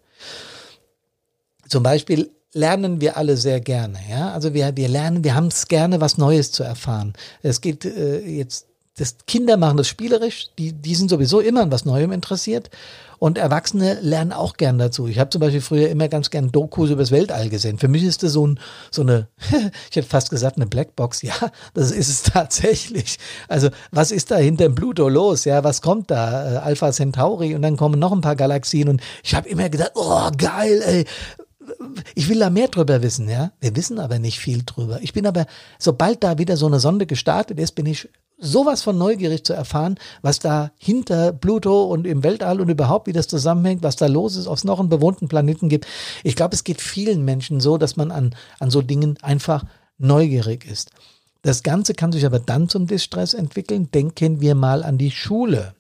Zum 1.68 1.84
Beispiel 1.84 2.30
lernen 2.56 3.02
wir 3.02 3.18
alle 3.18 3.38
sehr 3.38 3.60
gerne. 3.60 4.00
Ja? 4.10 4.32
Also 4.32 4.54
wir, 4.54 4.76
wir 4.76 4.88
lernen, 4.88 5.24
wir 5.24 5.36
haben 5.36 5.48
es 5.48 5.68
gerne, 5.68 6.02
was 6.02 6.18
Neues 6.18 6.52
zu 6.52 6.64
erfahren. 6.64 7.14
Es 7.44 7.62
geht 7.62 7.86
äh, 7.86 8.20
jetzt, 8.26 8.68
das 8.98 9.18
Kinder 9.28 9.58
machen 9.58 9.76
das 9.76 9.90
spielerisch, 9.90 10.48
die, 10.58 10.72
die 10.72 10.96
sind 10.96 11.10
sowieso 11.10 11.42
immer 11.42 11.62
an 11.62 11.72
was 11.72 11.84
Neuem 11.84 12.14
interessiert. 12.14 12.70
Und 13.18 13.38
Erwachsene 13.38 14.00
lernen 14.02 14.34
auch 14.34 14.56
gern 14.56 14.78
dazu. 14.78 15.08
Ich 15.08 15.20
habe 15.20 15.30
zum 15.30 15.40
Beispiel 15.42 15.62
früher 15.62 15.90
immer 15.90 16.08
ganz 16.08 16.30
gern 16.30 16.52
Dokus 16.52 16.90
übers 16.90 17.12
Weltall 17.12 17.50
gesehen. 17.50 17.78
Für 17.78 17.88
mich 17.88 18.04
ist 18.04 18.24
das 18.24 18.34
so, 18.34 18.46
ein, 18.46 18.60
so 18.92 19.02
eine, 19.02 19.28
ich 19.90 19.96
hätte 19.96 20.08
fast 20.08 20.30
gesagt, 20.30 20.58
eine 20.58 20.66
Blackbox. 20.66 21.22
Ja, 21.24 21.34
das 21.74 21.92
ist 21.92 22.10
es 22.10 22.24
tatsächlich. 22.34 23.18
Also, 23.48 23.70
was 23.92 24.12
ist 24.12 24.32
da 24.32 24.38
hinter 24.38 24.66
dem 24.66 24.76
Pluto 24.76 25.10
los? 25.10 25.46
Ja, 25.46 25.64
was 25.64 25.82
kommt 25.82 26.12
da? 26.12 26.54
Äh, 26.54 26.58
Alpha 26.58 26.92
Centauri 26.92 27.56
und 27.56 27.62
dann 27.62 27.78
kommen 27.78 28.00
noch 28.00 28.12
ein 28.12 28.22
paar 28.22 28.36
Galaxien. 28.36 28.90
Und 28.90 29.02
ich 29.24 29.34
habe 29.34 29.50
immer 29.50 29.70
gedacht, 29.70 29.92
oh, 29.96 30.30
geil, 30.38 30.82
ey 30.86 31.06
ich 32.14 32.30
will 32.30 32.40
da 32.40 32.50
mehr 32.50 32.68
drüber 32.68 33.02
wissen, 33.02 33.28
ja. 33.30 33.52
Wir 33.60 33.76
wissen 33.76 34.00
aber 34.00 34.20
nicht 34.20 34.40
viel 34.40 34.64
drüber. 34.64 35.00
Ich 35.02 35.14
bin 35.14 35.26
aber, 35.26 35.46
sobald 35.80 36.24
da 36.24 36.38
wieder 36.38 36.58
so 36.58 36.68
eine 36.68 36.80
Sonde 36.80 37.06
gestartet 37.06 37.60
ist, 37.60 37.74
bin 37.74 37.86
ich 37.86 38.10
sowas 38.38 38.84
von 38.84 38.98
neugierig 38.98 39.46
zu 39.46 39.54
erfahren, 39.54 39.96
was 40.22 40.40
da 40.40 40.72
hinter 40.78 41.32
Pluto 41.32 41.86
und 41.86 42.06
im 42.06 42.24
Weltall 42.24 42.60
und 42.60 42.70
überhaupt, 42.70 43.08
wie 43.08 43.14
das 43.14 43.28
zusammenhängt, 43.28 43.82
was 43.82 43.96
da 43.96 44.08
los 44.08 44.36
ist, 44.36 44.48
ob 44.48 44.58
es 44.58 44.64
noch 44.64 44.80
einen 44.80 44.90
bewohnten 44.90 45.28
Planeten 45.28 45.70
gibt. 45.70 45.88
Ich 46.24 46.36
glaube, 46.36 46.54
es 46.54 46.64
geht 46.64 46.82
vielen 46.82 47.24
Menschen 47.24 47.60
so, 47.60 47.78
dass 47.78 47.96
man 47.96 48.12
an, 48.12 48.36
an 48.60 48.70
so 48.70 48.82
Dingen 48.82 49.18
einfach 49.22 49.64
neugierig 49.98 50.66
ist. 50.66 50.92
Das 51.42 51.64
Ganze 51.64 51.94
kann 51.94 52.12
sich 52.12 52.26
aber 52.26 52.40
dann 52.40 52.70
zum 52.70 52.88
Distress 52.88 53.34
entwickeln. 53.34 53.92
Denken 53.92 54.42
wir 54.42 54.56
mal 54.56 54.84
an 54.84 54.98
die 54.98 55.12
Schule 55.12 55.75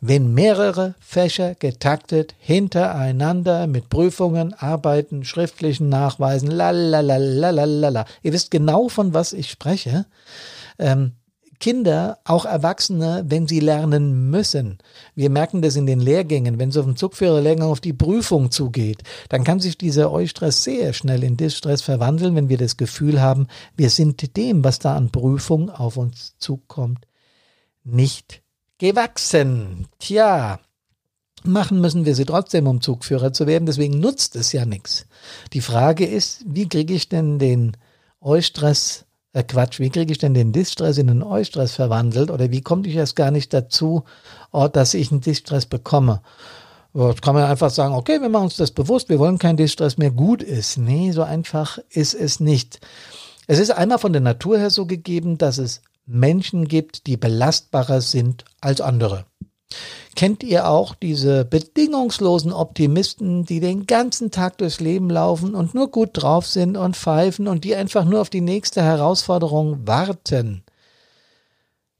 wenn 0.00 0.32
mehrere 0.32 0.94
Fächer 0.98 1.54
getaktet 1.54 2.34
hintereinander 2.38 3.66
mit 3.66 3.88
Prüfungen, 3.90 4.54
Arbeiten, 4.54 5.24
schriftlichen 5.24 5.88
Nachweisen, 5.88 6.50
lalalala. 6.50 8.06
Ihr 8.22 8.32
wisst 8.32 8.50
genau, 8.50 8.88
von 8.88 9.12
was 9.12 9.32
ich 9.32 9.50
spreche. 9.50 10.06
Ähm, 10.78 11.12
Kinder, 11.60 12.18
auch 12.24 12.46
Erwachsene, 12.46 13.22
wenn 13.26 13.46
sie 13.46 13.60
lernen 13.60 14.30
müssen. 14.30 14.78
Wir 15.14 15.28
merken 15.28 15.60
das 15.60 15.76
in 15.76 15.84
den 15.84 16.00
Lehrgängen. 16.00 16.58
Wenn 16.58 16.70
es 16.70 16.78
auf 16.78 16.86
dem 16.86 16.96
Zugführerlehrgang 16.96 17.68
auf 17.68 17.80
die 17.80 17.92
Prüfung 17.92 18.50
zugeht, 18.50 19.02
dann 19.28 19.44
kann 19.44 19.60
sich 19.60 19.76
dieser 19.76 20.10
Eustress 20.10 20.64
sehr 20.64 20.94
schnell 20.94 21.22
in 21.22 21.36
Distress 21.36 21.82
verwandeln, 21.82 22.34
wenn 22.34 22.48
wir 22.48 22.56
das 22.56 22.78
Gefühl 22.78 23.20
haben, 23.20 23.46
wir 23.76 23.90
sind 23.90 24.38
dem, 24.38 24.64
was 24.64 24.78
da 24.78 24.96
an 24.96 25.10
Prüfung 25.10 25.68
auf 25.68 25.98
uns 25.98 26.34
zukommt, 26.38 27.06
nicht 27.84 28.42
gewachsen. 28.80 29.86
Tja, 29.98 30.58
machen 31.44 31.80
müssen 31.80 32.06
wir 32.06 32.14
sie 32.16 32.24
trotzdem, 32.24 32.66
um 32.66 32.80
Zugführer 32.80 33.32
zu 33.32 33.46
werden. 33.46 33.66
Deswegen 33.66 34.00
nutzt 34.00 34.34
es 34.34 34.52
ja 34.52 34.64
nichts. 34.64 35.06
Die 35.52 35.60
Frage 35.60 36.06
ist, 36.06 36.42
wie 36.46 36.68
kriege 36.68 36.94
ich 36.94 37.08
denn 37.08 37.38
den 37.38 37.76
Eustress, 38.20 39.04
äh 39.32 39.44
Quatsch, 39.44 39.78
wie 39.80 39.90
kriege 39.90 40.10
ich 40.10 40.18
denn 40.18 40.34
den 40.34 40.52
Distress 40.52 40.98
in 40.98 41.10
einen 41.10 41.22
Eustress 41.22 41.72
verwandelt? 41.72 42.30
Oder 42.30 42.50
wie 42.50 42.62
komme 42.62 42.88
ich 42.88 42.96
erst 42.96 43.16
gar 43.16 43.30
nicht 43.30 43.52
dazu, 43.52 44.04
oh, 44.50 44.66
dass 44.66 44.94
ich 44.94 45.12
einen 45.12 45.20
Distress 45.20 45.66
bekomme? 45.66 46.22
Jetzt 46.94 47.22
kann 47.22 47.34
man 47.34 47.44
einfach 47.44 47.70
sagen, 47.70 47.94
okay, 47.94 48.20
wir 48.20 48.30
machen 48.30 48.44
uns 48.44 48.56
das 48.56 48.72
bewusst, 48.72 49.10
wir 49.10 49.20
wollen 49.20 49.38
keinen 49.38 49.58
Distress 49.58 49.98
mehr, 49.98 50.10
gut 50.10 50.42
ist. 50.42 50.78
Nee, 50.78 51.12
so 51.12 51.22
einfach 51.22 51.78
ist 51.90 52.14
es 52.14 52.40
nicht. 52.40 52.80
Es 53.46 53.58
ist 53.58 53.70
einmal 53.70 53.98
von 53.98 54.12
der 54.12 54.22
Natur 54.22 54.58
her 54.58 54.70
so 54.70 54.86
gegeben, 54.86 55.38
dass 55.38 55.58
es 55.58 55.82
Menschen 56.10 56.68
gibt, 56.68 57.06
die 57.06 57.16
belastbarer 57.16 58.00
sind 58.00 58.44
als 58.60 58.80
andere. 58.80 59.24
Kennt 60.16 60.42
ihr 60.42 60.68
auch 60.68 60.94
diese 60.94 61.44
bedingungslosen 61.44 62.52
Optimisten, 62.52 63.44
die 63.44 63.60
den 63.60 63.86
ganzen 63.86 64.30
Tag 64.30 64.58
durchs 64.58 64.80
Leben 64.80 65.08
laufen 65.08 65.54
und 65.54 65.74
nur 65.74 65.90
gut 65.90 66.10
drauf 66.12 66.46
sind 66.46 66.76
und 66.76 66.96
pfeifen 66.96 67.46
und 67.46 67.64
die 67.64 67.76
einfach 67.76 68.04
nur 68.04 68.20
auf 68.20 68.30
die 68.30 68.40
nächste 68.40 68.82
Herausforderung 68.82 69.86
warten? 69.86 70.64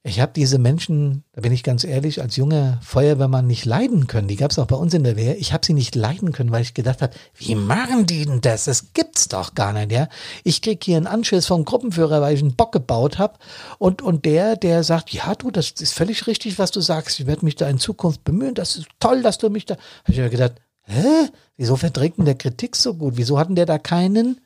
Ich 0.02 0.18
habe 0.18 0.32
diese 0.34 0.58
Menschen, 0.58 1.24
da 1.32 1.42
bin 1.42 1.52
ich 1.52 1.62
ganz 1.62 1.84
ehrlich, 1.84 2.22
als 2.22 2.36
junger 2.36 2.78
Feuerwehrmann 2.82 3.46
nicht 3.46 3.66
leiden 3.66 4.06
können. 4.06 4.28
Die 4.28 4.36
gab 4.36 4.50
es 4.50 4.58
auch 4.58 4.66
bei 4.66 4.76
uns 4.76 4.94
in 4.94 5.04
der 5.04 5.14
Wehr. 5.16 5.38
Ich 5.38 5.52
habe 5.52 5.66
sie 5.66 5.74
nicht 5.74 5.94
leiden 5.94 6.32
können, 6.32 6.50
weil 6.50 6.62
ich 6.62 6.72
gedacht 6.72 7.02
habe, 7.02 7.12
wie 7.34 7.54
machen 7.54 8.06
die 8.06 8.24
denn 8.24 8.40
das? 8.40 8.64
Das 8.64 8.94
gibt's 8.94 9.28
doch 9.28 9.54
gar 9.54 9.74
nicht, 9.74 9.92
ja. 9.92 10.08
Ich 10.42 10.62
krieg 10.62 10.82
hier 10.82 10.96
einen 10.96 11.06
Anschiss 11.06 11.46
vom 11.46 11.66
Gruppenführer, 11.66 12.22
weil 12.22 12.34
ich 12.34 12.40
einen 12.40 12.56
Bock 12.56 12.72
gebaut 12.72 13.18
habe. 13.18 13.38
Und, 13.76 14.00
und 14.00 14.24
der, 14.24 14.56
der 14.56 14.84
sagt, 14.84 15.10
ja 15.10 15.34
du, 15.34 15.50
das 15.50 15.72
ist 15.72 15.92
völlig 15.92 16.26
richtig, 16.26 16.58
was 16.58 16.70
du 16.70 16.80
sagst. 16.80 17.20
Ich 17.20 17.26
werde 17.26 17.44
mich 17.44 17.56
da 17.56 17.68
in 17.68 17.78
Zukunft 17.78 18.24
bemühen. 18.24 18.54
Das 18.54 18.76
ist 18.76 18.86
toll, 19.00 19.20
dass 19.20 19.36
du 19.36 19.50
mich 19.50 19.66
da. 19.66 19.74
Habe 19.74 20.12
ich 20.12 20.18
mir 20.18 20.30
gedacht, 20.30 20.54
hä? 20.84 21.28
Wieso 21.58 21.76
verträgt 21.76 22.16
denn 22.16 22.24
der 22.24 22.36
Kritik 22.36 22.74
so 22.74 22.94
gut? 22.94 23.18
Wieso 23.18 23.38
hatten 23.38 23.54
der 23.54 23.66
da 23.66 23.78
keinen, 23.78 24.40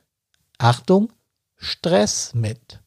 Achtung, 0.59 1.13
Stress 1.57 2.33
mit? 2.35 2.81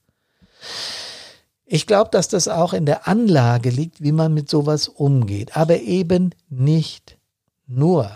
Ich 1.69 1.85
glaube, 1.85 2.09
dass 2.11 2.29
das 2.29 2.47
auch 2.47 2.71
in 2.71 2.85
der 2.85 3.09
Anlage 3.09 3.69
liegt, 3.69 4.01
wie 4.01 4.13
man 4.13 4.33
mit 4.33 4.49
sowas 4.49 4.87
umgeht, 4.87 5.57
aber 5.57 5.81
eben 5.81 6.33
nicht 6.49 7.17
nur. 7.67 8.09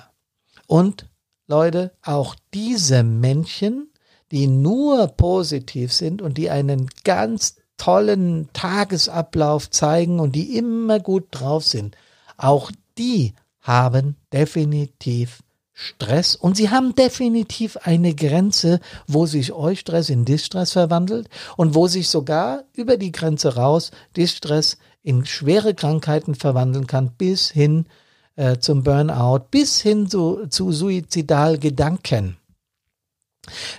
Und 0.67 1.09
Leute, 1.47 1.91
auch 2.01 2.35
diese 2.53 3.03
Männchen, 3.03 3.91
die 4.31 4.47
nur 4.47 5.07
positiv 5.09 5.91
sind 5.91 6.21
und 6.21 6.37
die 6.37 6.49
einen 6.49 6.87
ganz 7.03 7.57
tollen 7.75 8.47
Tagesablauf 8.53 9.69
zeigen 9.69 10.21
und 10.21 10.33
die 10.33 10.55
immer 10.55 11.01
gut 11.01 11.27
drauf 11.31 11.65
sind, 11.65 11.97
auch 12.37 12.71
die 12.97 13.33
haben 13.59 14.15
definitiv 14.31 15.43
Stress 15.81 16.35
und 16.35 16.55
sie 16.55 16.69
haben 16.69 16.93
definitiv 16.93 17.77
eine 17.77 18.13
Grenze, 18.13 18.79
wo 19.07 19.25
sich 19.25 19.51
Eustress 19.51 20.09
in 20.09 20.25
Distress 20.25 20.73
verwandelt 20.73 21.27
und 21.57 21.73
wo 21.73 21.87
sich 21.87 22.07
sogar 22.07 22.65
über 22.73 22.97
die 22.97 23.11
Grenze 23.11 23.55
raus 23.55 23.91
Distress 24.15 24.77
in 25.01 25.25
schwere 25.25 25.73
Krankheiten 25.73 26.35
verwandeln 26.35 26.85
kann, 26.85 27.11
bis 27.17 27.49
hin 27.49 27.85
äh, 28.35 28.57
zum 28.59 28.83
Burnout, 28.83 29.47
bis 29.49 29.81
hin 29.81 30.07
zu, 30.07 30.47
zu 30.47 30.71
Suizidalgedanken. 30.71 32.37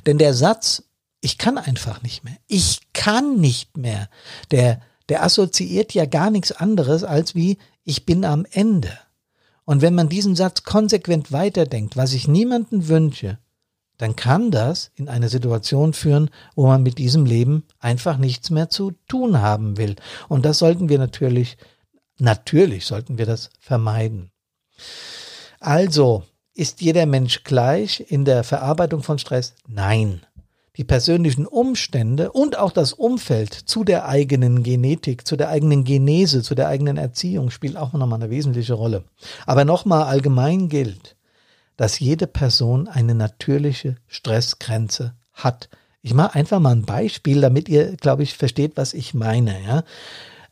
Denn 0.05 0.19
der 0.19 0.35
Satz, 0.35 0.83
ich 1.21 1.39
kann 1.39 1.57
einfach 1.57 2.03
nicht 2.03 2.25
mehr, 2.25 2.37
ich 2.49 2.81
kann 2.93 3.37
nicht 3.37 3.77
mehr, 3.77 4.09
der, 4.51 4.81
der 5.09 5.23
assoziiert 5.23 5.95
ja 5.95 6.05
gar 6.07 6.31
nichts 6.31 6.51
anderes 6.51 7.05
als 7.05 7.37
wie, 7.37 7.59
ich 7.85 8.05
bin 8.05 8.25
am 8.25 8.45
Ende. 8.51 8.99
Und 9.65 9.83
wenn 9.83 9.95
man 9.95 10.09
diesen 10.09 10.35
Satz 10.37 10.65
konsequent 10.65 11.33
weiterdenkt, 11.33 11.97
was 11.97 12.13
ich 12.13 12.29
niemanden 12.29 12.89
wünsche, 12.89 13.39
dann 13.99 14.17
kann 14.17 14.51
das 14.51 14.91
in 14.97 15.09
eine 15.09 15.29
Situation 15.29 15.93
führen, 15.93 16.31
wo 16.57 16.67
man 16.67 16.83
mit 16.83 16.99
diesem 16.99 17.25
Leben 17.25 17.65
einfach 17.79 18.17
nichts 18.17 18.51
mehr 18.51 18.69
zu 18.69 18.93
tun 19.07 19.41
haben 19.41 19.77
will. 19.77 19.97
Und 20.29 20.45
das 20.45 20.59
sollten 20.59 20.89
wir 20.89 20.99
natürlich, 20.99 21.57
natürlich 22.19 22.87
sollten 22.87 23.19
wir 23.19 23.27
das 23.27 23.51
vermeiden. 23.61 24.31
Also, 25.61 26.25
ist 26.55 26.81
jeder 26.81 27.07
Mensch 27.07 27.45
gleich 27.45 28.05
in 28.09 28.25
der 28.25 28.45
Verarbeitung 28.45 29.03
von 29.03 29.19
Stress? 29.19 29.55
Nein 29.69 30.23
die 30.77 30.85
persönlichen 30.85 31.47
Umstände 31.47 32.33
und 32.33 32.59
auch 32.59 32.73
das 32.73 32.95
Umfeld 32.95 33.53
zu 33.53 33.85
der 33.85 34.09
eigenen 34.09 34.63
Genetik, 34.63 35.27
zu 35.27 35.37
der 35.37 35.51
eigenen 35.51 35.85
Genese, 35.85 36.43
zu 36.43 36.55
der 36.55 36.69
eigenen 36.69 36.97
Erziehung 36.97 37.51
spielt 37.51 37.77
auch 37.77 37.93
nochmal 37.93 38.23
eine 38.23 38.31
wesentliche 38.31 38.75
Rolle. 38.75 39.05
Aber 39.47 39.65
nochmal 39.65 40.05
allgemein 40.05 40.69
gilt, 40.69 41.17
dass 41.77 42.01
jede 42.01 42.27
Person 42.27 42.89
eine 42.89 43.15
natürliche 43.15 43.97
Stressgrenze 44.07 45.15
hat. 45.35 45.69
Ich 46.01 46.15
mache 46.15 46.35
einfach 46.35 46.59
mal 46.59 46.75
ein 46.75 46.85
Beispiel, 46.85 47.41
damit 47.41 47.69
ihr, 47.69 47.97
glaube 47.97 48.23
ich, 48.23 48.37
versteht, 48.37 48.73
was 48.77 48.95
ich 48.95 49.15
meine. 49.15 49.55
Ja? 49.63 49.85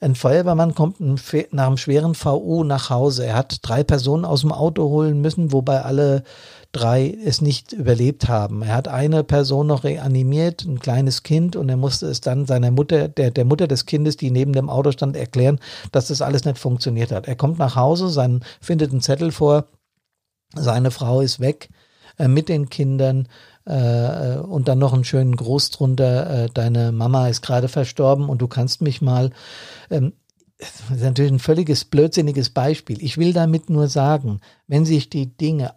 Ein 0.01 0.15
Feuerwehrmann 0.15 0.75
kommt 0.75 1.01
nach 1.01 1.67
einem 1.67 1.77
schweren 1.77 2.15
VU 2.15 2.63
nach 2.65 2.89
Hause. 2.89 3.27
Er 3.27 3.35
hat 3.35 3.59
drei 3.63 3.85
Personen 3.85 4.25
aus 4.25 4.43
dem 4.43 4.53
Auto 4.53 4.85
holen 4.89 5.21
müssen, 5.21 5.53
wobei 5.53 5.83
alle 5.83 6.25
drei 6.73 7.17
es 7.25 7.41
nicht 7.41 7.73
überlebt 7.73 8.29
haben. 8.29 8.63
Er 8.63 8.75
hat 8.75 8.89
eine 8.89 9.25
Person 9.25 9.67
noch 9.67 9.85
reanimiert, 9.85 10.65
ein 10.65 10.79
kleines 10.79 11.23
Kind, 11.23 11.57
und 11.57 11.69
er 11.69 11.77
musste 11.77 12.07
es 12.07 12.21
dann 12.21 12.47
seiner 12.47 12.71
Mutter, 12.71 13.09
der, 13.09 13.31
der 13.31 13.45
Mutter 13.45 13.67
des 13.67 13.87
Kindes, 13.87 14.17
die 14.17 14.31
neben 14.31 14.53
dem 14.53 14.71
Auto 14.71 14.93
stand, 14.93 15.17
erklären, 15.17 15.59
dass 15.91 16.09
das 16.09 16.23
alles 16.23 16.45
nicht 16.45 16.59
funktioniert 16.59 17.11
hat. 17.11 17.27
Er 17.27 17.37
kommt 17.37 17.59
nach 17.59 17.77
Hause, 17.77 18.09
sein, 18.09 18.45
findet 18.61 18.93
einen 18.93 19.01
Zettel 19.01 19.33
vor, 19.33 19.67
seine 20.55 20.91
Frau 20.91 21.21
ist 21.21 21.41
weg 21.41 21.71
äh, 22.19 22.29
mit 22.29 22.49
den 22.49 22.69
Kindern 22.69 23.29
äh, 23.65 24.37
und 24.37 24.69
dann 24.69 24.79
noch 24.79 24.93
einen 24.93 25.05
schönen 25.05 25.37
Gruß 25.37 25.71
drunter, 25.71 26.45
äh, 26.45 26.49
deine 26.53 26.93
Mama 26.93 27.29
ist 27.29 27.43
gerade 27.43 27.69
verstorben 27.69 28.29
und 28.29 28.41
du 28.41 28.49
kannst 28.49 28.81
mich 28.81 29.03
mal. 29.03 29.31
Ähm, 29.91 30.13
das 30.59 30.99
ist 30.99 31.03
natürlich 31.03 31.33
ein 31.33 31.39
völliges 31.39 31.87
blödsinniges 31.87 32.51
Beispiel. 32.51 33.03
Ich 33.03 33.17
will 33.17 33.33
damit 33.33 33.71
nur 33.71 33.89
sagen, 33.89 34.41
wenn 34.67 34.85
sich 34.85 35.09
die 35.09 35.35
Dinge 35.35 35.73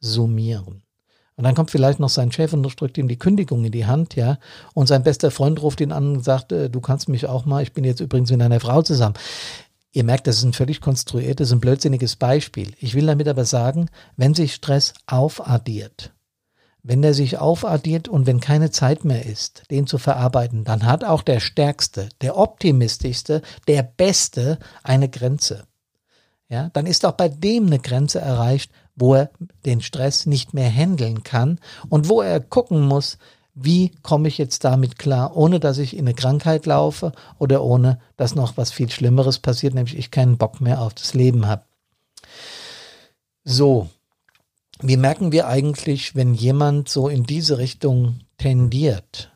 aufsummieren, 0.00 0.82
und 1.40 1.44
dann 1.44 1.54
kommt 1.54 1.70
vielleicht 1.70 2.00
noch 2.00 2.10
sein 2.10 2.30
Chef 2.30 2.52
und 2.52 2.62
drückt 2.78 2.98
ihm 2.98 3.08
die 3.08 3.18
Kündigung 3.18 3.64
in 3.64 3.72
die 3.72 3.86
Hand, 3.86 4.14
ja. 4.14 4.36
Und 4.74 4.88
sein 4.88 5.02
bester 5.02 5.30
Freund 5.30 5.62
ruft 5.62 5.80
ihn 5.80 5.90
an 5.90 6.16
und 6.16 6.22
sagt, 6.22 6.52
äh, 6.52 6.68
du 6.68 6.82
kannst 6.82 7.08
mich 7.08 7.24
auch 7.24 7.46
mal, 7.46 7.62
ich 7.62 7.72
bin 7.72 7.82
jetzt 7.82 8.00
übrigens 8.00 8.30
mit 8.30 8.42
einer 8.42 8.60
Frau 8.60 8.82
zusammen. 8.82 9.14
Ihr 9.90 10.04
merkt, 10.04 10.26
das 10.26 10.36
ist 10.36 10.44
ein 10.44 10.52
völlig 10.52 10.82
konstruiertes, 10.82 11.50
ein 11.50 11.60
blödsinniges 11.60 12.16
Beispiel. 12.16 12.74
Ich 12.78 12.94
will 12.94 13.06
damit 13.06 13.26
aber 13.26 13.46
sagen, 13.46 13.88
wenn 14.18 14.34
sich 14.34 14.52
Stress 14.52 14.92
aufaddiert, 15.06 16.12
wenn 16.82 17.00
der 17.00 17.14
sich 17.14 17.38
aufaddiert 17.38 18.06
und 18.06 18.26
wenn 18.26 18.40
keine 18.40 18.70
Zeit 18.70 19.06
mehr 19.06 19.24
ist, 19.24 19.62
den 19.70 19.86
zu 19.86 19.96
verarbeiten, 19.96 20.64
dann 20.64 20.84
hat 20.84 21.04
auch 21.04 21.22
der 21.22 21.40
Stärkste, 21.40 22.10
der 22.20 22.36
Optimistischste, 22.36 23.40
der 23.66 23.82
Beste 23.82 24.58
eine 24.82 25.08
Grenze. 25.08 25.64
Ja, 26.50 26.68
dann 26.74 26.84
ist 26.84 27.06
auch 27.06 27.12
bei 27.12 27.30
dem 27.30 27.68
eine 27.68 27.78
Grenze 27.78 28.20
erreicht, 28.20 28.72
wo 29.00 29.14
er 29.14 29.30
den 29.64 29.80
Stress 29.80 30.26
nicht 30.26 30.54
mehr 30.54 30.70
handeln 30.70 31.22
kann 31.22 31.58
und 31.88 32.08
wo 32.08 32.20
er 32.22 32.40
gucken 32.40 32.86
muss, 32.86 33.18
wie 33.54 33.92
komme 34.02 34.28
ich 34.28 34.38
jetzt 34.38 34.64
damit 34.64 34.98
klar, 34.98 35.36
ohne 35.36 35.60
dass 35.60 35.78
ich 35.78 35.94
in 35.94 36.06
eine 36.06 36.14
Krankheit 36.14 36.66
laufe 36.66 37.12
oder 37.38 37.62
ohne 37.62 37.98
dass 38.16 38.34
noch 38.34 38.56
was 38.56 38.70
viel 38.70 38.90
Schlimmeres 38.90 39.38
passiert, 39.38 39.74
nämlich 39.74 39.98
ich 39.98 40.10
keinen 40.10 40.38
Bock 40.38 40.60
mehr 40.60 40.80
auf 40.80 40.94
das 40.94 41.14
Leben 41.14 41.46
habe. 41.46 41.64
So, 43.44 43.88
wie 44.80 44.96
merken 44.96 45.32
wir 45.32 45.48
eigentlich, 45.48 46.14
wenn 46.14 46.34
jemand 46.34 46.88
so 46.88 47.08
in 47.08 47.24
diese 47.24 47.58
Richtung 47.58 48.20
tendiert? 48.38 49.30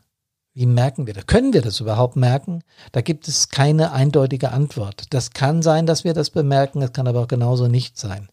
Wie 0.54 0.66
merken 0.66 1.06
wir 1.06 1.14
das? 1.14 1.26
Können 1.26 1.52
wir 1.52 1.62
das 1.62 1.80
überhaupt 1.80 2.14
merken? 2.14 2.62
Da 2.92 3.00
gibt 3.00 3.26
es 3.26 3.48
keine 3.48 3.92
eindeutige 3.92 4.52
Antwort. 4.52 5.06
Das 5.10 5.32
kann 5.32 5.62
sein, 5.62 5.84
dass 5.84 6.04
wir 6.04 6.14
das 6.14 6.30
bemerken, 6.30 6.80
es 6.80 6.92
kann 6.92 7.08
aber 7.08 7.20
auch 7.20 7.28
genauso 7.28 7.66
nicht 7.66 7.98
sein. 7.98 8.28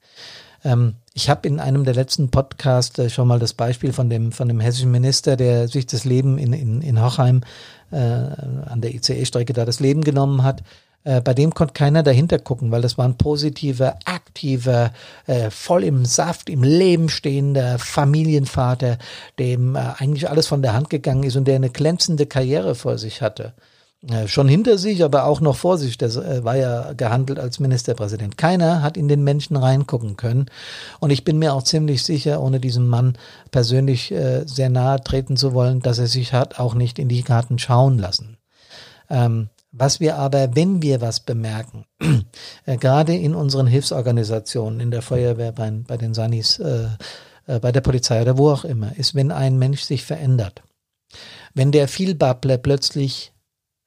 Ähm, 0.63 0.95
ich 1.13 1.29
habe 1.29 1.47
in 1.47 1.59
einem 1.59 1.83
der 1.83 1.93
letzten 1.93 2.29
Podcasts 2.29 2.97
äh, 2.99 3.09
schon 3.09 3.27
mal 3.27 3.39
das 3.39 3.53
Beispiel 3.53 3.93
von 3.93 4.09
dem, 4.09 4.31
von 4.31 4.47
dem 4.47 4.59
hessischen 4.59 4.91
Minister, 4.91 5.35
der 5.35 5.67
sich 5.67 5.85
das 5.85 6.05
Leben 6.05 6.37
in, 6.37 6.53
in, 6.53 6.81
in 6.81 7.03
Hochheim 7.03 7.41
äh, 7.91 7.97
an 7.97 8.81
der 8.81 8.93
ICE-Strecke 8.93 9.53
da 9.53 9.65
das 9.65 9.79
Leben 9.79 10.03
genommen 10.03 10.43
hat. 10.43 10.63
Äh, 11.03 11.21
bei 11.21 11.33
dem 11.33 11.53
konnte 11.53 11.73
keiner 11.73 12.03
dahinter 12.03 12.39
gucken, 12.39 12.71
weil 12.71 12.81
das 12.81 12.97
war 12.97 13.05
ein 13.05 13.17
positiver, 13.17 13.97
aktiver, 14.05 14.91
äh, 15.25 15.49
voll 15.49 15.83
im 15.83 16.05
Saft, 16.05 16.49
im 16.49 16.63
Leben 16.63 17.09
stehender 17.09 17.79
Familienvater, 17.79 18.97
dem 19.39 19.75
äh, 19.75 19.79
eigentlich 19.97 20.29
alles 20.29 20.47
von 20.47 20.61
der 20.61 20.73
Hand 20.73 20.89
gegangen 20.89 21.23
ist 21.23 21.35
und 21.35 21.45
der 21.45 21.55
eine 21.55 21.69
glänzende 21.71 22.27
Karriere 22.27 22.75
vor 22.75 22.97
sich 22.97 23.21
hatte. 23.21 23.53
Äh, 24.09 24.27
schon 24.27 24.47
hinter 24.47 24.79
sich, 24.79 25.03
aber 25.03 25.25
auch 25.25 25.41
noch 25.41 25.55
vor 25.55 25.77
sich. 25.77 25.97
Der 25.97 26.09
äh, 26.09 26.43
war 26.43 26.55
ja 26.55 26.93
gehandelt 26.93 27.37
als 27.37 27.59
Ministerpräsident. 27.59 28.35
Keiner 28.35 28.81
hat 28.81 28.97
in 28.97 29.07
den 29.07 29.23
Menschen 29.23 29.55
reingucken 29.55 30.17
können. 30.17 30.47
Und 30.99 31.11
ich 31.11 31.23
bin 31.23 31.37
mir 31.37 31.53
auch 31.53 31.63
ziemlich 31.63 32.03
sicher, 32.03 32.41
ohne 32.41 32.59
diesem 32.59 32.87
Mann 32.87 33.15
persönlich 33.51 34.11
äh, 34.11 34.43
sehr 34.47 34.69
nahe 34.69 35.03
treten 35.03 35.37
zu 35.37 35.53
wollen, 35.53 35.81
dass 35.81 35.99
er 35.99 36.07
sich 36.07 36.33
hat 36.33 36.59
auch 36.59 36.73
nicht 36.73 36.97
in 36.97 37.09
die 37.09 37.21
Karten 37.21 37.59
schauen 37.59 37.99
lassen. 37.99 38.37
Ähm, 39.07 39.49
was 39.71 39.99
wir 39.99 40.17
aber, 40.17 40.55
wenn 40.55 40.81
wir 40.81 40.99
was 40.99 41.19
bemerken, 41.19 41.85
äh, 42.65 42.77
gerade 42.77 43.15
in 43.15 43.35
unseren 43.35 43.67
Hilfsorganisationen, 43.67 44.79
in 44.79 44.89
der 44.89 45.03
Feuerwehr, 45.03 45.51
bei, 45.51 45.69
bei 45.69 45.97
den 45.97 46.15
Sanis, 46.15 46.57
äh, 46.57 46.87
äh, 47.45 47.59
bei 47.59 47.71
der 47.71 47.81
Polizei 47.81 48.19
oder 48.21 48.37
wo 48.37 48.49
auch 48.49 48.65
immer, 48.65 48.97
ist, 48.97 49.13
wenn 49.13 49.31
ein 49.31 49.59
Mensch 49.59 49.83
sich 49.83 50.03
verändert. 50.03 50.63
Wenn 51.53 51.71
der 51.71 51.87
Vielbabbler 51.87 52.57
plötzlich 52.57 53.30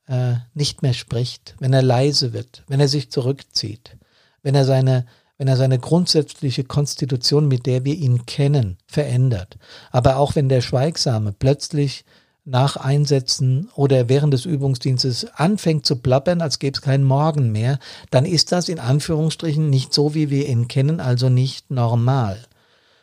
äh, 0.06 0.34
nicht 0.54 0.82
mehr 0.82 0.94
spricht, 0.94 1.54
wenn 1.58 1.72
er 1.72 1.82
leise 1.82 2.32
wird, 2.32 2.62
wenn 2.68 2.80
er 2.80 2.88
sich 2.88 3.10
zurückzieht, 3.10 3.96
wenn 4.42 4.54
er 4.54 4.64
seine 4.64 5.06
wenn 5.36 5.48
er 5.48 5.56
seine 5.56 5.80
grundsätzliche 5.80 6.62
Konstitution, 6.64 7.48
mit 7.48 7.66
der 7.66 7.84
wir 7.84 7.94
ihn 7.94 8.24
kennen, 8.24 8.78
verändert. 8.86 9.58
Aber 9.90 10.16
auch 10.18 10.36
wenn 10.36 10.48
der 10.48 10.60
Schweigsame 10.60 11.32
plötzlich 11.32 12.04
nach 12.44 12.76
Einsätzen 12.76 13.68
oder 13.74 14.08
während 14.08 14.34
des 14.34 14.44
Übungsdienstes 14.44 15.26
anfängt 15.34 15.86
zu 15.86 15.96
plappern, 15.96 16.42
als 16.42 16.58
gäbe 16.58 16.76
es 16.76 16.82
keinen 16.82 17.04
Morgen 17.04 17.52
mehr, 17.52 17.78
dann 18.10 18.26
ist 18.26 18.52
das 18.52 18.68
in 18.68 18.78
Anführungsstrichen 18.78 19.70
nicht 19.70 19.94
so, 19.94 20.14
wie 20.14 20.30
wir 20.30 20.48
ihn 20.48 20.68
kennen, 20.68 21.00
also 21.00 21.30
nicht 21.30 21.70
normal. 21.70 22.38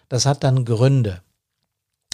Das 0.10 0.26
hat 0.26 0.44
dann 0.44 0.64
Gründe. 0.64 1.22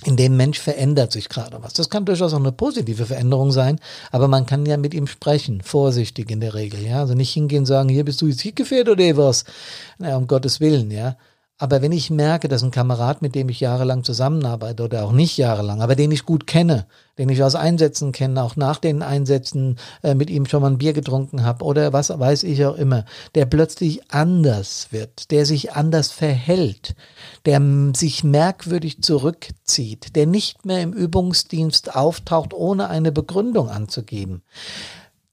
In 0.03 0.15
dem 0.15 0.37
Mensch 0.37 0.59
verändert 0.59 1.11
sich 1.11 1.27
gerade 1.27 1.61
was. 1.61 1.73
Das 1.73 1.89
kann 1.89 2.05
durchaus 2.05 2.33
auch 2.33 2.39
eine 2.39 2.51
positive 2.51 3.07
Veränderung 3.07 3.51
sein, 3.51 3.79
aber 4.11 4.27
man 4.27 4.45
kann 4.45 4.65
ja 4.65 4.77
mit 4.77 4.93
ihm 4.93 5.07
sprechen, 5.07 5.61
vorsichtig 5.61 6.29
in 6.29 6.39
der 6.39 6.53
Regel, 6.53 6.85
ja. 6.85 6.99
Also 6.99 7.15
nicht 7.15 7.33
hingehen 7.33 7.59
und 7.59 7.65
sagen, 7.65 7.89
hier 7.89 8.05
bist 8.05 8.21
du 8.21 8.27
jetzt 8.27 8.55
gefährdet 8.55 8.99
oder 8.99 9.17
was? 9.17 9.43
Na, 9.97 10.15
um 10.15 10.27
Gottes 10.27 10.59
Willen, 10.59 10.91
ja. 10.91 11.17
Aber 11.59 11.81
wenn 11.81 11.91
ich 11.91 12.11
merke, 12.11 12.47
dass 12.47 12.61
ein 12.61 12.69
Kamerad, 12.69 13.23
mit 13.23 13.33
dem 13.33 13.49
ich 13.49 13.59
jahrelang 13.59 14.03
zusammenarbeite 14.03 14.83
oder 14.83 15.03
auch 15.05 15.11
nicht 15.11 15.37
jahrelang, 15.37 15.81
aber 15.81 15.95
den 15.95 16.11
ich 16.11 16.23
gut 16.23 16.45
kenne, 16.45 16.85
den 17.17 17.29
ich 17.29 17.41
aus 17.41 17.55
Einsätzen 17.55 18.11
kenne, 18.11 18.43
auch 18.43 18.55
nach 18.55 18.77
den 18.77 19.01
Einsätzen 19.01 19.79
äh, 20.03 20.13
mit 20.13 20.29
ihm 20.29 20.45
schon 20.45 20.61
mal 20.61 20.69
ein 20.69 20.77
Bier 20.77 20.93
getrunken 20.93 21.43
habe 21.43 21.65
oder 21.65 21.93
was 21.93 22.09
weiß 22.09 22.43
ich 22.43 22.63
auch 22.63 22.75
immer, 22.75 23.05
der 23.33 23.47
plötzlich 23.47 24.11
anders 24.11 24.89
wird, 24.91 25.31
der 25.31 25.47
sich 25.47 25.73
anders 25.73 26.11
verhält, 26.11 26.95
der 27.45 27.59
sich 27.95 28.23
merkwürdig 28.23 29.01
zurückzieht, 29.01 30.15
der 30.15 30.27
nicht 30.27 30.63
mehr 30.63 30.83
im 30.83 30.93
Übungsdienst 30.93 31.95
auftaucht, 31.95 32.53
ohne 32.53 32.87
eine 32.87 33.11
Begründung 33.11 33.69
anzugeben. 33.69 34.43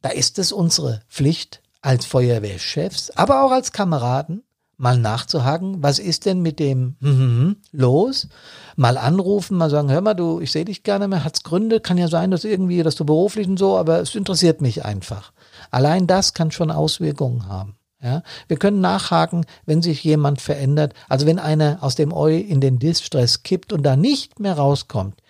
Da 0.00 0.08
ist 0.08 0.38
es 0.38 0.52
unsere 0.52 1.02
Pflicht 1.10 1.60
als 1.82 2.06
Feuerwehrchefs, 2.06 3.10
aber 3.10 3.44
auch 3.44 3.50
als 3.50 3.72
Kameraden, 3.72 4.42
mal 4.76 4.98
nachzuhaken, 4.98 5.82
was 5.82 5.98
ist 5.98 6.26
denn 6.26 6.40
mit 6.40 6.58
dem 6.58 6.96
hm, 7.00 7.56
los? 7.72 8.28
Mal 8.76 8.98
anrufen, 8.98 9.56
mal 9.56 9.70
sagen, 9.70 9.90
hör 9.90 10.00
mal, 10.00 10.14
du, 10.14 10.40
ich 10.40 10.52
sehe 10.52 10.64
dich 10.64 10.82
gerne 10.82 11.08
mehr, 11.08 11.24
hat's 11.24 11.42
Gründe, 11.42 11.80
kann 11.80 11.98
ja 11.98 12.08
sein, 12.08 12.30
dass 12.30 12.44
irgendwie, 12.44 12.82
dass 12.82 12.96
du 12.96 13.04
beruflich 13.04 13.48
und 13.48 13.58
so, 13.58 13.76
aber 13.76 14.00
es 14.00 14.14
interessiert 14.14 14.60
mich 14.60 14.84
einfach. 14.84 15.32
Allein 15.70 16.06
das 16.06 16.34
kann 16.34 16.50
schon 16.50 16.70
Auswirkungen 16.70 17.48
haben. 17.48 17.76
Ja, 18.02 18.22
wir 18.48 18.58
können 18.58 18.82
nachhaken, 18.82 19.46
wenn 19.64 19.80
sich 19.80 20.04
jemand 20.04 20.42
verändert, 20.42 20.92
also 21.08 21.24
wenn 21.24 21.38
einer 21.38 21.78
aus 21.80 21.94
dem 21.94 22.12
Eu 22.12 22.28
in 22.28 22.60
den 22.60 22.78
Distress 22.78 23.44
kippt 23.44 23.72
und 23.72 23.82
da 23.82 23.96
nicht 23.96 24.40
mehr 24.40 24.58
rauskommt, 24.58 25.22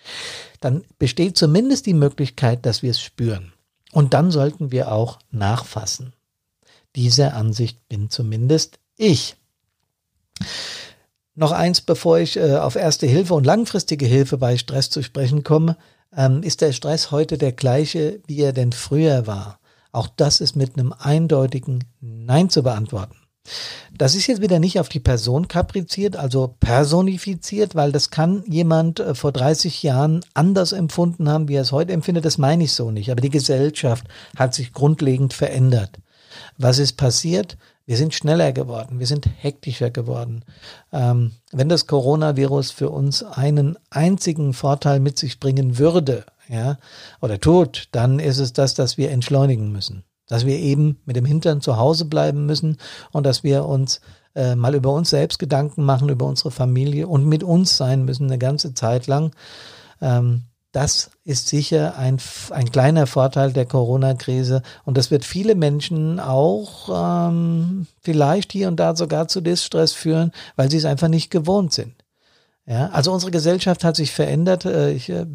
dann 0.61 0.83
besteht 0.99 1.39
zumindest 1.39 1.87
die 1.87 1.95
Möglichkeit, 1.95 2.67
dass 2.67 2.83
wir 2.83 2.91
es 2.91 3.01
spüren. 3.01 3.53
Und 3.93 4.13
dann 4.13 4.33
sollten 4.33 4.73
wir 4.73 4.91
auch 4.91 5.21
nachfassen. 5.31 6.15
Diese 6.97 7.35
Ansicht 7.35 7.89
bin 7.89 8.11
zumindest 8.11 8.81
ich. 8.97 9.37
Noch 11.35 11.53
eins, 11.53 11.81
bevor 11.81 12.19
ich 12.19 12.37
äh, 12.37 12.57
auf 12.57 12.77
erste 12.77 13.07
Hilfe 13.07 13.35
und 13.35 13.45
langfristige 13.45 14.07
Hilfe 14.07 14.39
bei 14.39 14.57
Stress 14.57 14.91
zu 14.91 15.03
sprechen 15.03 15.43
komme. 15.43 15.77
Ähm, 16.17 16.43
ist 16.43 16.61
der 16.61 16.73
Stress 16.73 17.11
heute 17.11 17.39
der 17.39 17.53
gleiche, 17.53 18.21
wie 18.27 18.41
er 18.41 18.53
denn 18.53 18.73
früher 18.73 19.27
war? 19.27 19.59
Auch 19.91 20.09
das 20.09 20.41
ist 20.41 20.55
mit 20.55 20.79
einem 20.79 20.93
eindeutigen 20.93 21.85
Nein 22.01 22.51
zu 22.51 22.63
beantworten. 22.63 23.17
Das 23.93 24.15
ist 24.15 24.27
jetzt 24.27 24.41
wieder 24.41 24.59
nicht 24.59 24.81
auf 24.81 24.89
die 24.89 25.01
Person 25.01 25.49
kapriziert, 25.49 26.17
also 26.17 26.57
personifiziert, 26.61 27.75
weil 27.75 27.93
das 27.93 28.11
kann 28.11 28.43
jemand 28.47 29.01
äh, 29.01 29.15
vor 29.15 29.33
30 29.33 29.83
Jahren 29.83 30.25
anders 30.35 30.73
empfunden 30.73 31.29
haben, 31.29 31.49
wie 31.49 31.57
er 31.57 31.63
es 31.63 31.73
heute 31.73 31.93
empfindet. 31.93 32.25
Das 32.25 32.39
meine 32.39 32.65
ich 32.65 32.73
so 32.73 32.91
nicht. 32.91 33.11
Aber 33.11 33.21
die 33.21 33.31
Gesellschaft 33.31 34.07
hat 34.37 34.55
sich 34.55 34.73
grundlegend 34.73 35.35
verändert. 35.35 35.99
Was 36.59 36.79
ist 36.79 36.97
passiert? 36.97 37.57
Wir 37.87 37.99
sind 37.99 38.15
schneller 38.15 38.53
geworden, 38.53 38.99
wir 38.99 39.07
sind 39.07 39.29
hektischer 39.37 39.91
geworden. 39.91 40.45
Ähm, 40.93 41.33
wenn 41.53 41.69
das 41.69 41.87
Coronavirus 41.87 42.71
für 42.71 42.89
uns 42.89 43.23
einen 43.23 43.77
einzigen 43.91 44.55
Vorteil 44.55 45.01
mit 45.01 45.19
sich 45.19 45.39
bringen 45.39 45.79
würde, 45.79 46.25
ja, 46.49 46.79
oder 47.21 47.41
tut, 47.41 47.89
dann 47.93 48.19
ist 48.19 48.39
es 48.39 48.53
das, 48.53 48.75
dass 48.75 48.97
wir 48.97 49.11
entschleunigen 49.11 49.71
müssen. 49.71 50.05
Dass 50.27 50.47
wir 50.47 50.59
eben 50.59 51.01
mit 51.05 51.17
dem 51.17 51.27
Hintern 51.27 51.61
zu 51.61 51.77
Hause 51.77 52.07
bleiben 52.07 52.47
müssen 52.47 52.79
und 53.13 53.27
dass 53.27 53.45
wir 53.45 53.67
uns 53.67 54.01
äh, 54.35 54.55
mal 54.55 54.75
über 54.75 54.93
uns 54.93 55.11
selbst 55.11 55.39
Gedanken 55.39 55.85
machen, 55.85 56.09
über 56.09 56.27
unsere 56.27 56.51
Familie 56.51 57.07
und 57.07 57.27
mit 57.27 57.43
uns 57.43 57.77
sein 57.77 58.05
müssen 58.05 58.27
eine 58.27 58.39
ganze 58.39 58.73
Zeit 58.73 59.07
lang. 59.07 59.33
Ähm, 60.01 60.45
das 60.75 61.13
ist 61.25 61.47
sicher 61.47 61.97
ein, 61.97 62.19
ein 62.51 62.71
kleiner 62.73 63.07
Vorteil 63.07 63.53
der 63.53 63.65
Corona-Krise. 63.65 64.63
Und 64.85 64.99
das 64.99 65.13
wird 65.13 65.25
viele 65.25 65.55
Menschen 65.55 66.19
auch 66.19 67.29
ähm, 67.29 67.87
vielleicht 68.01 68.51
hier 68.51 68.67
und 68.67 68.77
da 68.77 68.97
sogar 68.97 69.29
zu 69.29 69.41
Distress 69.41 69.93
führen, 69.93 70.33
weil 70.57 70.71
sie 70.73 70.77
es 70.77 70.85
einfach 70.85 71.07
nicht 71.07 71.31
gewohnt 71.31 71.73
sind. 71.73 71.95
Ja, 72.67 72.89
also 72.89 73.13
unsere 73.13 73.31
Gesellschaft 73.31 73.85
hat 73.85 73.95
sich 73.95 74.11
verändert. 74.11 74.65
Äh, 74.65 74.91
ich, 74.93 75.11
äh, 75.11 75.27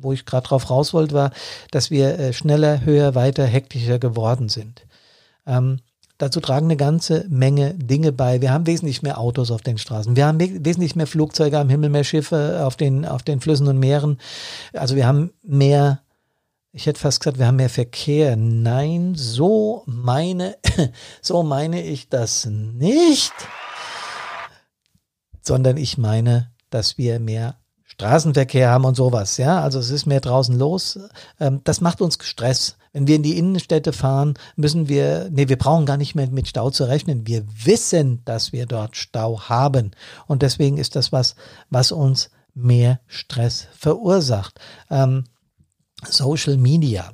wo 0.00 0.12
ich 0.12 0.24
gerade 0.24 0.48
drauf 0.48 0.70
raus 0.70 0.94
wollte, 0.94 1.14
war, 1.14 1.32
dass 1.70 1.90
wir 1.90 2.18
äh, 2.18 2.32
schneller, 2.32 2.80
höher, 2.80 3.14
weiter, 3.14 3.44
hektischer 3.44 3.98
geworden 3.98 4.48
sind. 4.48 4.86
Ähm, 5.46 5.80
Dazu 6.18 6.40
tragen 6.40 6.66
eine 6.66 6.76
ganze 6.76 7.24
Menge 7.28 7.74
Dinge 7.74 8.10
bei. 8.10 8.40
Wir 8.40 8.52
haben 8.52 8.66
wesentlich 8.66 9.02
mehr 9.02 9.18
Autos 9.18 9.52
auf 9.52 9.62
den 9.62 9.78
Straßen. 9.78 10.16
Wir 10.16 10.26
haben 10.26 10.40
wesentlich 10.40 10.96
mehr 10.96 11.06
Flugzeuge 11.06 11.56
am 11.56 11.68
Himmel, 11.68 11.90
mehr 11.90 12.02
Schiffe 12.02 12.64
auf 12.64 12.76
den, 12.76 13.06
auf 13.06 13.22
den 13.22 13.40
Flüssen 13.40 13.68
und 13.68 13.78
Meeren. 13.78 14.18
Also 14.72 14.96
wir 14.96 15.06
haben 15.06 15.30
mehr, 15.44 16.00
ich 16.72 16.86
hätte 16.86 16.98
fast 16.98 17.20
gesagt, 17.20 17.38
wir 17.38 17.46
haben 17.46 17.56
mehr 17.56 17.70
Verkehr. 17.70 18.34
Nein, 18.34 19.14
so 19.14 19.84
meine, 19.86 20.56
so 21.22 21.44
meine 21.44 21.84
ich 21.84 22.08
das 22.08 22.46
nicht. 22.46 23.32
Sondern 25.40 25.76
ich 25.76 25.98
meine, 25.98 26.50
dass 26.68 26.98
wir 26.98 27.20
mehr 27.20 27.58
Straßenverkehr 27.84 28.70
haben 28.70 28.84
und 28.84 28.96
sowas. 28.96 29.36
Ja, 29.36 29.60
also 29.62 29.78
es 29.78 29.90
ist 29.90 30.06
mehr 30.06 30.20
draußen 30.20 30.58
los. 30.58 30.98
Ähm, 31.38 31.60
das 31.62 31.80
macht 31.80 32.00
uns 32.00 32.18
Stress. 32.20 32.76
Wenn 32.98 33.06
wir 33.06 33.14
in 33.14 33.22
die 33.22 33.38
Innenstädte 33.38 33.92
fahren, 33.92 34.34
müssen 34.56 34.88
wir, 34.88 35.28
nee, 35.30 35.48
wir 35.48 35.56
brauchen 35.56 35.86
gar 35.86 35.96
nicht 35.96 36.16
mehr 36.16 36.28
mit 36.30 36.48
Stau 36.48 36.70
zu 36.70 36.82
rechnen. 36.82 37.28
Wir 37.28 37.44
wissen, 37.64 38.24
dass 38.24 38.52
wir 38.52 38.66
dort 38.66 38.96
Stau 38.96 39.42
haben. 39.42 39.92
Und 40.26 40.42
deswegen 40.42 40.78
ist 40.78 40.96
das 40.96 41.12
was, 41.12 41.36
was 41.70 41.92
uns 41.92 42.30
mehr 42.54 42.98
Stress 43.06 43.68
verursacht. 43.70 44.58
Ähm, 44.90 45.26
Social 46.04 46.56
Media. 46.56 47.12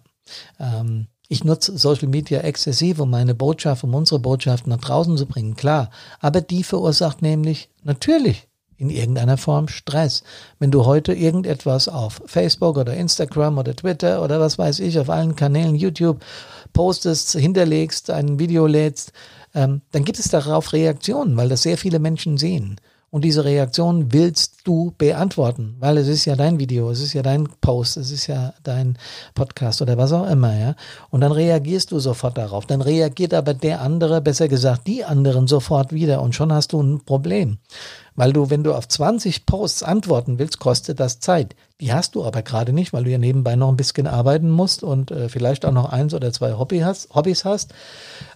Ähm, 0.58 1.08
ich 1.28 1.44
nutze 1.44 1.76
Social 1.76 2.08
Media 2.08 2.40
exzessiv, 2.40 2.98
um 2.98 3.10
meine 3.10 3.34
Botschaft, 3.34 3.84
um 3.84 3.94
unsere 3.94 4.20
Botschaft 4.20 4.66
nach 4.66 4.80
draußen 4.80 5.18
zu 5.18 5.26
bringen, 5.26 5.54
klar. 5.54 5.90
Aber 6.18 6.40
die 6.40 6.64
verursacht 6.64 7.20
nämlich 7.20 7.68
natürlich 7.82 8.48
in 8.76 8.90
irgendeiner 8.90 9.36
Form 9.36 9.68
Stress. 9.68 10.22
Wenn 10.58 10.70
du 10.70 10.84
heute 10.84 11.12
irgendetwas 11.12 11.88
auf 11.88 12.22
Facebook 12.26 12.76
oder 12.76 12.94
Instagram 12.94 13.58
oder 13.58 13.74
Twitter 13.74 14.22
oder 14.22 14.40
was 14.40 14.58
weiß 14.58 14.80
ich, 14.80 14.98
auf 14.98 15.10
allen 15.10 15.36
Kanälen, 15.36 15.74
YouTube 15.74 16.24
postest, 16.72 17.32
hinterlegst, 17.32 18.10
ein 18.10 18.38
Video 18.38 18.66
lädst, 18.66 19.12
ähm, 19.54 19.82
dann 19.92 20.04
gibt 20.04 20.18
es 20.18 20.28
darauf 20.28 20.72
Reaktionen, 20.72 21.36
weil 21.36 21.48
das 21.48 21.62
sehr 21.62 21.78
viele 21.78 21.98
Menschen 21.98 22.36
sehen. 22.36 22.76
Und 23.14 23.22
diese 23.22 23.44
Reaktion 23.44 24.12
willst 24.12 24.62
du 24.64 24.92
beantworten, 24.98 25.76
weil 25.78 25.98
es 25.98 26.08
ist 26.08 26.24
ja 26.24 26.34
dein 26.34 26.58
Video, 26.58 26.90
es 26.90 27.00
ist 27.00 27.12
ja 27.12 27.22
dein 27.22 27.48
Post, 27.60 27.96
es 27.96 28.10
ist 28.10 28.26
ja 28.26 28.54
dein 28.64 28.98
Podcast 29.36 29.80
oder 29.80 29.96
was 29.96 30.12
auch 30.12 30.28
immer, 30.28 30.52
ja. 30.58 30.74
Und 31.10 31.20
dann 31.20 31.30
reagierst 31.30 31.92
du 31.92 32.00
sofort 32.00 32.36
darauf. 32.36 32.66
Dann 32.66 32.80
reagiert 32.80 33.32
aber 33.32 33.54
der 33.54 33.82
andere, 33.82 34.20
besser 34.20 34.48
gesagt, 34.48 34.88
die 34.88 35.04
anderen 35.04 35.46
sofort 35.46 35.92
wieder 35.92 36.22
und 36.22 36.34
schon 36.34 36.52
hast 36.52 36.72
du 36.72 36.82
ein 36.82 37.04
Problem. 37.04 37.58
Weil 38.16 38.32
du, 38.32 38.50
wenn 38.50 38.64
du 38.64 38.74
auf 38.74 38.88
20 38.88 39.46
Posts 39.46 39.84
antworten 39.84 40.40
willst, 40.40 40.58
kostet 40.58 40.98
das 40.98 41.20
Zeit. 41.20 41.54
Die 41.80 41.92
hast 41.92 42.16
du 42.16 42.24
aber 42.24 42.42
gerade 42.42 42.72
nicht, 42.72 42.92
weil 42.92 43.04
du 43.04 43.10
ja 43.10 43.18
nebenbei 43.18 43.54
noch 43.54 43.68
ein 43.68 43.76
bisschen 43.76 44.08
arbeiten 44.08 44.50
musst 44.50 44.82
und 44.82 45.12
äh, 45.12 45.28
vielleicht 45.28 45.64
auch 45.64 45.70
noch 45.70 45.92
eins 45.92 46.14
oder 46.14 46.32
zwei 46.32 46.54
Hobby 46.54 46.80
hast, 46.80 47.14
Hobbys 47.14 47.44
hast. 47.44 47.74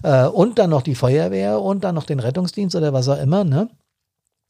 Äh, 0.04 0.26
und 0.26 0.60
dann 0.60 0.70
noch 0.70 0.82
die 0.82 0.94
Feuerwehr 0.94 1.60
und 1.60 1.82
dann 1.82 1.96
noch 1.96 2.04
den 2.04 2.20
Rettungsdienst 2.20 2.76
oder 2.76 2.92
was 2.92 3.08
auch 3.08 3.20
immer, 3.20 3.42
ne? 3.42 3.68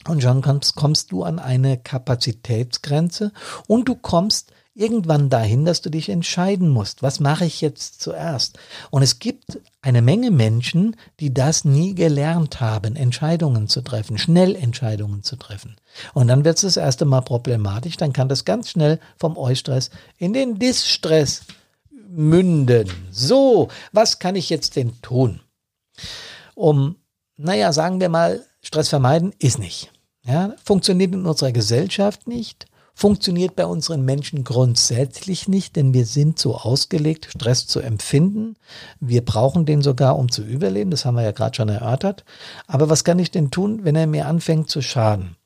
Und 0.07 0.23
schon 0.23 0.43
kommst, 0.43 0.77
kommst 0.77 1.13
du 1.13 1.25
an 1.25 1.39
eine 1.39 1.77
Kapazitätsgrenze 1.77 3.33
und 3.67 3.89
du 3.89 3.95
kommst 3.95 4.53
irgendwann 4.79 5.29
dahin, 5.29 5.65
dass 5.65 5.81
du 5.83 5.91
dich 5.91 6.09
entscheiden 6.09 6.69
musst. 6.69 7.03
Was 7.03 7.19
mache 7.19 7.45
ich 7.45 7.61
jetzt 7.61 8.01
zuerst? 8.01 8.59
Und 8.91 9.03
es 9.03 9.19
gibt 9.19 9.59
eine 9.83 10.03
Menge 10.03 10.31
Menschen, 10.31 10.95
die 11.19 11.35
das 11.35 11.65
nie 11.65 11.97
gelernt 11.97 12.61
haben, 12.61 12.95
Entscheidungen 12.95 13.67
zu 13.67 13.83
treffen, 13.83 14.19
schnell 14.19 14.55
Entscheidungen 14.55 15.25
zu 15.25 15.35
treffen. 15.35 15.77
Und 16.15 16.29
dann 16.29 16.45
wird 16.45 16.59
es 16.59 16.63
das 16.63 16.77
erste 16.77 17.07
Mal 17.07 17.23
problematisch. 17.23 17.97
Dann 17.97 18.13
kann 18.13 18.29
das 18.29 18.45
ganz 18.45 18.71
schnell 18.71 19.01
vom 19.17 19.37
Eustress 19.37 19.91
in 20.17 20.33
den 20.33 20.61
Distress 20.61 21.43
münden. 22.09 22.89
So, 23.11 23.69
was 23.93 24.21
kann 24.21 24.37
ich 24.37 24.49
jetzt 24.49 24.77
denn 24.77 25.03
tun? 25.03 25.41
Um, 26.55 26.97
naja, 27.37 27.73
sagen 27.73 28.01
wir 28.01 28.09
mal, 28.09 28.45
Stress 28.63 28.89
vermeiden 28.89 29.33
ist 29.39 29.59
nicht. 29.59 29.93
Ja, 30.25 30.55
funktioniert 30.63 31.15
in 31.15 31.25
unserer 31.25 31.53
Gesellschaft 31.53 32.27
nicht, 32.27 32.67
funktioniert 32.95 33.57
bei 33.57 33.65
unseren 33.65 34.05
Menschen 34.05 34.45
grundsätzlich 34.45 35.49
nicht, 35.49 35.77
denn 35.77 35.95
wir 35.95 36.05
sind 36.05 36.39
so 36.39 36.57
ausgelegt, 36.57 37.29
Stress 37.31 37.67
zu 37.67 37.81
empfinden. 37.81 38.57
Wir 39.01 39.25
brauchen 39.25 39.65
den 39.65 39.83
sogar, 39.83 40.19
um 40.19 40.31
zu 40.31 40.43
überleben. 40.43 40.91
Das 40.91 41.05
haben 41.05 41.15
wir 41.15 41.23
ja 41.23 41.33
gerade 41.33 41.55
schon 41.55 41.69
erörtert. 41.69 42.25
Aber 42.67 42.91
was 42.91 43.05
kann 43.05 43.21
ich 43.21 43.31
denn 43.31 43.51
tun, 43.51 43.85
wenn 43.85 43.95
er 43.95 44.07
mir 44.07 44.27
anfängt 44.27 44.69
zu 44.69 44.83
schaden? 44.83 45.37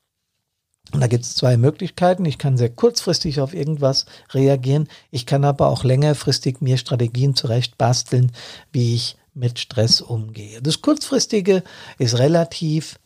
Und 0.91 0.99
da 0.99 1.07
gibt 1.07 1.23
es 1.23 1.35
zwei 1.35 1.55
Möglichkeiten. 1.55 2.25
Ich 2.25 2.37
kann 2.37 2.57
sehr 2.57 2.69
kurzfristig 2.69 3.39
auf 3.39 3.53
irgendwas 3.53 4.05
reagieren. 4.31 4.89
Ich 5.11 5.25
kann 5.25 5.45
aber 5.45 5.69
auch 5.69 5.83
längerfristig 5.83 6.59
mir 6.59 6.77
Strategien 6.77 7.35
zurecht 7.35 7.77
basteln, 7.77 8.31
wie 8.71 8.95
ich 8.95 9.15
mit 9.33 9.59
Stress 9.59 10.01
umgehe. 10.01 10.61
Das 10.61 10.81
kurzfristige 10.81 11.63
ist 11.97 12.17
relativ 12.17 12.99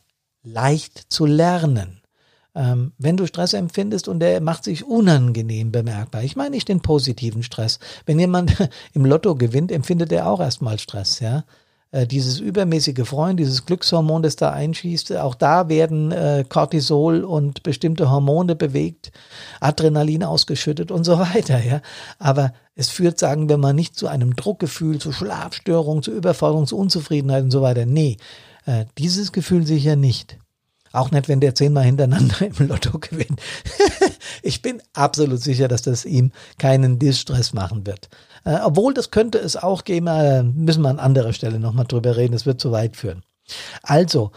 leicht 0.51 1.12
zu 1.12 1.25
lernen. 1.25 2.01
Ähm, 2.55 2.93
wenn 2.97 3.17
du 3.17 3.27
Stress 3.27 3.53
empfindest 3.53 4.07
und 4.07 4.19
der 4.19 4.41
macht 4.41 4.63
sich 4.63 4.86
unangenehm 4.86 5.71
bemerkbar, 5.71 6.23
ich 6.23 6.36
meine 6.36 6.51
nicht 6.51 6.67
den 6.67 6.81
positiven 6.81 7.43
Stress. 7.43 7.79
Wenn 8.05 8.19
jemand 8.19 8.55
im 8.93 9.05
Lotto 9.05 9.36
gewinnt, 9.36 9.71
empfindet 9.71 10.12
er 10.12 10.27
auch 10.27 10.39
erstmal 10.39 10.79
Stress, 10.79 11.19
ja. 11.19 11.43
Äh, 11.91 12.05
dieses 12.05 12.39
übermäßige 12.39 13.07
Freuen, 13.07 13.38
dieses 13.38 13.65
Glückshormon, 13.65 14.21
das 14.21 14.36
da 14.36 14.51
einschießt, 14.51 15.15
auch 15.17 15.36
da 15.36 15.69
werden 15.69 16.12
äh, 16.12 16.43
Cortisol 16.47 17.23
und 17.23 17.63
bestimmte 17.63 18.10
Hormone 18.12 18.55
bewegt, 18.55 19.12
Adrenalin 19.62 20.23
ausgeschüttet 20.23 20.91
und 20.91 21.03
so 21.05 21.19
weiter, 21.19 21.63
ja. 21.63 21.81
Aber 22.19 22.53
es 22.75 22.89
führt, 22.89 23.19
sagen 23.19 23.49
wir 23.49 23.57
mal, 23.57 23.73
nicht 23.73 23.95
zu 23.95 24.07
einem 24.07 24.36
Druckgefühl, 24.36 24.99
zu 24.99 25.12
Schlafstörungen, 25.12 26.03
zu 26.03 26.12
Überforderung, 26.12 26.67
zu 26.67 26.77
Unzufriedenheit 26.77 27.43
und 27.43 27.51
so 27.51 27.62
weiter. 27.62 27.86
Nee, 27.86 28.17
äh, 28.67 28.86
dieses 28.97 29.32
Gefühl 29.32 29.65
sicher 29.65 29.95
nicht. 29.95 30.38
Auch 30.91 31.12
nicht, 31.12 31.27
wenn 31.27 31.39
der 31.39 31.56
zehnmal 31.56 31.86
hintereinander 31.86 32.41
im 32.60 32.67
Lotto 32.67 32.99
gewinnt. 32.99 33.41
ich 34.43 34.62
bin 34.62 34.82
absolut 34.93 35.41
sicher, 35.41 35.67
dass 35.67 35.82
das 35.82 36.06
ihm 36.06 36.32
keinen 36.58 36.99
Distress 36.99 37.53
machen 37.53 37.88
wird. 37.88 38.10
Äh, 38.43 38.60
obwohl, 38.63 38.93
das 38.93 39.10
könnte 39.10 39.38
es 39.38 39.56
auch 39.56 39.84
geben, 39.84 40.08
äh, 40.08 40.43
müssen 40.43 40.82
wir 40.82 40.89
an 40.89 40.99
anderer 40.99 41.34
Stelle 41.34 41.60
nochmal 41.60 41.86
drüber 41.86 42.17
reden, 42.17 42.34
das 42.34 42.45
wird 42.45 42.62
zu 42.62 42.71
weit 42.71 42.97
führen. 42.97 43.23
Also, 43.84 44.32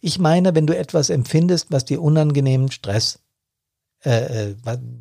ich 0.00 0.18
meine, 0.18 0.54
wenn 0.54 0.66
du 0.66 0.76
etwas 0.76 1.10
empfindest, 1.10 1.70
was 1.70 1.84
dir 1.84 2.02
unangenehmen 2.02 2.70
Stress 2.70 3.20
äh, 4.04 4.50
äh 4.50 4.56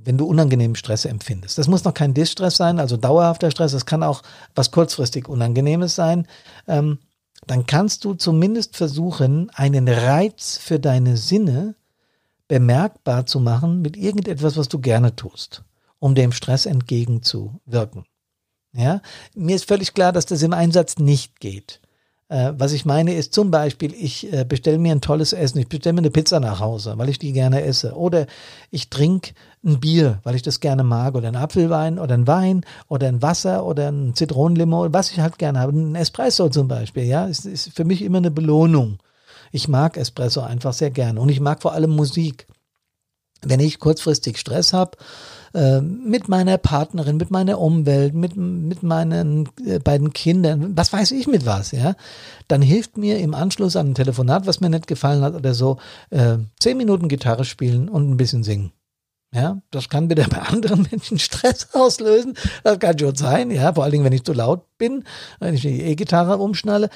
wenn 0.06 0.18
du 0.18 0.26
unangenehmen 0.26 0.76
Stress 0.76 1.06
empfindest. 1.06 1.58
Das 1.58 1.68
muss 1.68 1.84
noch 1.84 1.94
kein 1.94 2.14
Distress 2.14 2.56
sein, 2.56 2.80
also 2.80 2.96
dauerhafter 2.98 3.52
Stress, 3.52 3.74
das 3.74 3.86
kann 3.86 4.04
auch 4.04 4.24
was 4.56 4.72
kurzfristig 4.72 5.28
Unangenehmes 5.28 5.96
sein. 5.96 6.28
Ähm, 6.68 7.00
dann 7.48 7.66
kannst 7.66 8.06
du 8.06 8.14
zumindest 8.14 8.76
versuchen, 8.78 9.50
einen 9.52 9.88
Reiz 9.88 10.58
für 10.58 10.80
deine 10.80 11.18
Sinne 11.18 11.76
bemerkbar 12.48 13.26
zu 13.26 13.40
machen 13.40 13.82
mit 13.82 13.98
irgendetwas, 13.98 14.58
was 14.58 14.68
du 14.68 14.80
gerne 14.80 15.16
tust, 15.16 15.64
um 16.00 16.16
dem 16.16 16.32
Stress 16.32 16.66
entgegenzuwirken. 16.66 18.06
Ja, 18.74 19.02
mir 19.36 19.56
ist 19.56 19.68
völlig 19.68 19.94
klar, 19.94 20.12
dass 20.12 20.26
das 20.26 20.42
im 20.42 20.54
Einsatz 20.54 20.98
nicht 20.98 21.40
geht. 21.40 21.80
Äh, 22.34 22.54
was 22.58 22.72
ich 22.72 22.84
meine 22.84 23.14
ist 23.14 23.32
zum 23.32 23.52
Beispiel, 23.52 23.94
ich 23.94 24.34
äh, 24.34 24.44
bestelle 24.44 24.80
mir 24.80 24.92
ein 24.92 25.02
tolles 25.02 25.34
Essen, 25.34 25.60
ich 25.60 25.68
bestelle 25.70 25.94
mir 25.94 26.00
eine 26.00 26.10
Pizza 26.10 26.40
nach 26.40 26.60
Hause, 26.60 26.96
weil 26.98 27.10
ich 27.10 27.20
die 27.20 27.32
gerne 27.32 27.62
esse. 27.62 27.94
Oder 27.94 28.26
ich 28.72 28.90
trinke 28.90 29.34
ein 29.64 29.80
Bier, 29.80 30.20
weil 30.24 30.34
ich 30.34 30.42
das 30.42 30.60
gerne 30.60 30.82
mag. 30.82 31.14
Oder 31.14 31.28
ein 31.28 31.36
Apfelwein 31.36 32.00
oder 32.00 32.16
ein 32.16 32.26
Wein 32.26 32.66
oder 32.88 33.08
ein 33.08 33.22
Wasser 33.22 33.64
oder 33.64 33.92
ein 33.92 34.16
Zitronenlimo, 34.16 34.92
was 34.92 35.12
ich 35.12 35.20
halt 35.20 35.38
gerne 35.38 35.60
habe. 35.60 35.78
Ein 35.78 35.94
Espresso 35.94 36.50
zum 36.50 36.68
Beispiel, 36.68 37.04
ja, 37.04 37.28
ist, 37.28 37.46
ist 37.46 37.76
für 37.76 37.86
mich 37.86 38.02
immer 38.02 38.18
eine 38.18 38.32
Belohnung. 38.32 38.98
Ich 39.52 39.68
mag 39.68 39.96
Espresso 39.96 40.42
einfach 40.42 40.74
sehr 40.74 40.90
gerne 40.90 41.22
und 41.22 41.30
ich 41.30 41.40
mag 41.40 41.62
vor 41.62 41.74
allem 41.74 41.92
Musik. 41.92 42.48
Wenn 43.44 43.60
ich 43.60 43.78
kurzfristig 43.78 44.40
Stress 44.40 44.74
habe, 44.74 44.98
äh, 45.54 45.82
mit 45.82 46.30
meiner 46.30 46.58
Partnerin, 46.58 47.18
mit 47.18 47.32
meiner 47.32 47.60
Umwelt, 47.60 48.14
mit, 48.14 48.36
mit 48.36 48.84
meinen 48.84 49.50
äh, 49.66 49.80
beiden 49.80 50.14
Kindern, 50.14 50.76
was 50.76 50.92
weiß 50.92 51.12
ich 51.12 51.28
mit 51.28 51.46
was, 51.46 51.72
ja, 51.72 51.96
dann 52.48 52.62
hilft 52.62 52.98
mir 52.98 53.20
im 53.20 53.34
Anschluss 53.34 53.76
an 53.76 53.90
ein 53.90 53.96
Telefonat, 53.96 54.48
was 54.48 54.62
mir 54.62 54.70
nicht 54.70 54.88
gefallen 54.88 55.22
hat 55.22 55.36
oder 55.36 55.54
so, 55.54 55.78
äh, 56.10 56.38
zehn 56.60 56.78
Minuten 56.78 57.08
Gitarre 57.08 57.46
spielen 57.46 57.88
und 57.88 58.10
ein 58.10 58.18
bisschen 58.18 58.44
singen. 58.44 58.72
Ja, 59.34 59.62
das 59.72 59.90
kann 59.90 60.10
wieder 60.10 60.28
bei 60.28 60.40
anderen 60.40 60.88
Menschen 60.92 61.18
Stress 61.18 61.70
auslösen. 61.74 62.36
Das 62.64 62.80
kann 62.80 62.98
schon 63.00 63.16
sein, 63.16 63.50
ja, 63.50 63.74
vor 63.74 63.84
allen 63.84 63.92
Dingen, 63.92 64.06
wenn 64.06 64.14
ich 64.14 64.24
zu 64.24 64.34
laut 64.34 64.66
bin, 64.78 65.04
wenn 65.40 65.56
ich 65.56 65.62
die 65.62 65.82
E-Gitarre 65.82 66.38
umschnalle. 66.38 66.90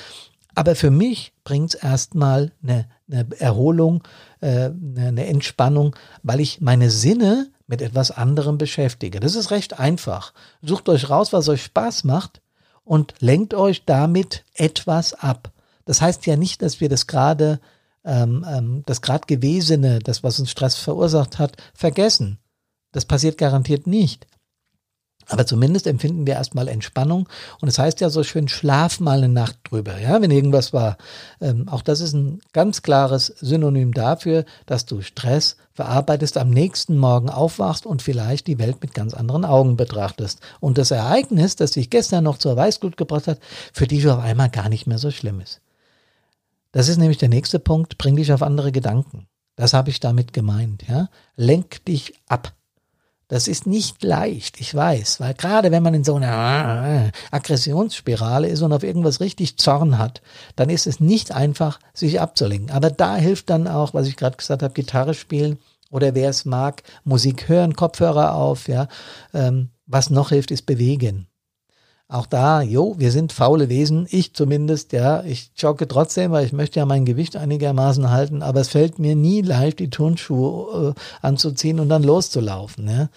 Aber 0.53 0.75
für 0.75 0.91
mich 0.91 1.33
bringt 1.43 1.75
es 1.75 1.81
erstmal 1.81 2.51
eine, 2.63 2.87
eine 3.11 3.27
Erholung, 3.39 4.03
äh, 4.41 4.69
eine 4.97 5.27
Entspannung, 5.27 5.95
weil 6.23 6.39
ich 6.39 6.61
meine 6.61 6.89
Sinne 6.89 7.51
mit 7.67 7.81
etwas 7.81 8.11
anderem 8.11 8.57
beschäftige. 8.57 9.19
Das 9.19 9.35
ist 9.35 9.51
recht 9.51 9.79
einfach. 9.79 10.33
Sucht 10.61 10.89
euch 10.89 11.09
raus, 11.09 11.33
was 11.33 11.49
euch 11.49 11.63
Spaß 11.63 12.05
macht 12.05 12.41
und 12.83 13.13
lenkt 13.19 13.53
euch 13.53 13.85
damit 13.85 14.45
etwas 14.53 15.13
ab. 15.13 15.51
Das 15.85 16.01
heißt 16.01 16.25
ja 16.25 16.37
nicht, 16.37 16.61
dass 16.61 16.79
wir 16.79 16.89
das 16.89 17.07
gerade, 17.07 17.59
ähm, 18.03 18.45
ähm, 18.49 18.83
das 18.85 19.01
gerade 19.01 19.25
Gewesene, 19.27 19.99
das, 19.99 20.23
was 20.23 20.39
uns 20.39 20.49
Stress 20.49 20.75
verursacht 20.75 21.39
hat, 21.39 21.57
vergessen. 21.73 22.39
Das 22.93 23.05
passiert 23.05 23.37
garantiert 23.37 23.85
nicht. 23.85 24.27
Aber 25.29 25.45
zumindest 25.45 25.87
empfinden 25.87 26.25
wir 26.25 26.35
erstmal 26.35 26.67
Entspannung. 26.69 27.27
Und 27.59 27.67
es 27.67 27.75
das 27.75 27.83
heißt 27.83 28.01
ja 28.01 28.09
so 28.09 28.23
schön, 28.23 28.47
schlaf 28.47 28.99
mal 28.99 29.17
eine 29.17 29.29
Nacht 29.29 29.57
drüber, 29.65 29.99
ja, 29.99 30.21
wenn 30.21 30.31
irgendwas 30.31 30.71
war. 30.71 30.97
Ähm, 31.41 31.67
auch 31.67 31.81
das 31.81 31.99
ist 31.99 32.13
ein 32.13 32.39
ganz 32.53 32.81
klares 32.81 33.27
Synonym 33.39 33.93
dafür, 33.93 34.45
dass 34.65 34.85
du 34.85 35.01
Stress 35.01 35.57
verarbeitest, 35.73 36.37
am 36.37 36.49
nächsten 36.49 36.97
Morgen 36.97 37.29
aufwachst 37.29 37.85
und 37.85 38.01
vielleicht 38.01 38.47
die 38.47 38.57
Welt 38.57 38.77
mit 38.81 38.93
ganz 38.93 39.13
anderen 39.13 39.45
Augen 39.45 39.75
betrachtest. 39.75 40.39
Und 40.59 40.77
das 40.77 40.91
Ereignis, 40.91 41.55
das 41.55 41.71
dich 41.71 41.89
gestern 41.89 42.23
noch 42.23 42.37
zur 42.37 42.55
Weißglut 42.55 42.95
gebracht 42.95 43.27
hat, 43.27 43.39
für 43.73 43.85
dich 43.85 44.07
auf 44.07 44.19
einmal 44.19 44.49
gar 44.49 44.69
nicht 44.69 44.87
mehr 44.87 44.97
so 44.97 45.11
schlimm 45.11 45.41
ist. 45.41 45.61
Das 46.71 46.87
ist 46.87 46.97
nämlich 46.97 47.17
der 47.17 47.29
nächste 47.29 47.59
Punkt, 47.59 47.97
bring 47.97 48.15
dich 48.15 48.31
auf 48.31 48.41
andere 48.41 48.71
Gedanken. 48.71 49.27
Das 49.55 49.73
habe 49.73 49.89
ich 49.89 49.99
damit 49.99 50.33
gemeint, 50.33 50.83
ja. 50.87 51.09
Lenk 51.35 51.83
dich 51.85 52.13
ab. 52.27 52.53
Das 53.29 53.49
ist 53.49 53.67
nicht 53.67 54.03
leicht, 54.03 54.61
ich 54.61 54.73
weiß, 54.73 55.19
weil 55.19 55.33
gerade 55.33 55.69
wenn 55.71 55.83
man 55.83 55.93
in 55.93 56.05
so 56.05 56.15
einer 56.15 57.11
Aggressionsspirale 57.31 58.47
ist 58.47 58.61
und 58.61 58.71
auf 58.71 58.83
irgendwas 58.83 59.19
richtig 59.19 59.57
Zorn 59.57 59.97
hat, 59.97 60.21
dann 60.55 60.69
ist 60.69 60.87
es 60.87 61.01
nicht 61.01 61.33
einfach, 61.33 61.79
sich 61.93 62.21
abzulenken. 62.21 62.71
Aber 62.71 62.89
da 62.89 63.17
hilft 63.17 63.49
dann 63.49 63.67
auch, 63.67 63.93
was 63.93 64.07
ich 64.07 64.15
gerade 64.15 64.37
gesagt 64.37 64.63
habe, 64.63 64.73
Gitarre 64.73 65.13
spielen 65.13 65.59
oder 65.91 66.15
wer 66.15 66.29
es 66.29 66.45
mag, 66.45 66.83
Musik 67.03 67.49
hören, 67.49 67.75
Kopfhörer 67.75 68.33
auf, 68.33 68.69
ja. 68.69 68.87
Ähm, 69.33 69.71
was 69.85 70.09
noch 70.09 70.29
hilft, 70.29 70.51
ist 70.51 70.65
bewegen. 70.65 71.27
Auch 72.09 72.25
da, 72.25 72.61
jo, 72.61 72.95
wir 72.97 73.11
sind 73.11 73.33
faule 73.33 73.67
Wesen, 73.67 74.07
ich 74.09 74.33
zumindest, 74.33 74.93
ja, 74.93 75.23
ich 75.23 75.51
jogge 75.57 75.89
trotzdem, 75.89 76.31
weil 76.31 76.45
ich 76.45 76.53
möchte 76.53 76.79
ja 76.79 76.85
mein 76.85 77.03
Gewicht 77.03 77.35
einigermaßen 77.35 78.09
halten, 78.09 78.41
aber 78.41 78.61
es 78.61 78.69
fällt 78.69 78.97
mir 78.97 79.13
nie 79.13 79.41
leicht, 79.41 79.79
die 79.79 79.89
Turnschuhe 79.89 80.95
äh, 80.95 80.99
anzuziehen 81.21 81.81
und 81.81 81.89
dann 81.89 82.03
loszulaufen. 82.03 82.87
Ja. 82.87 83.09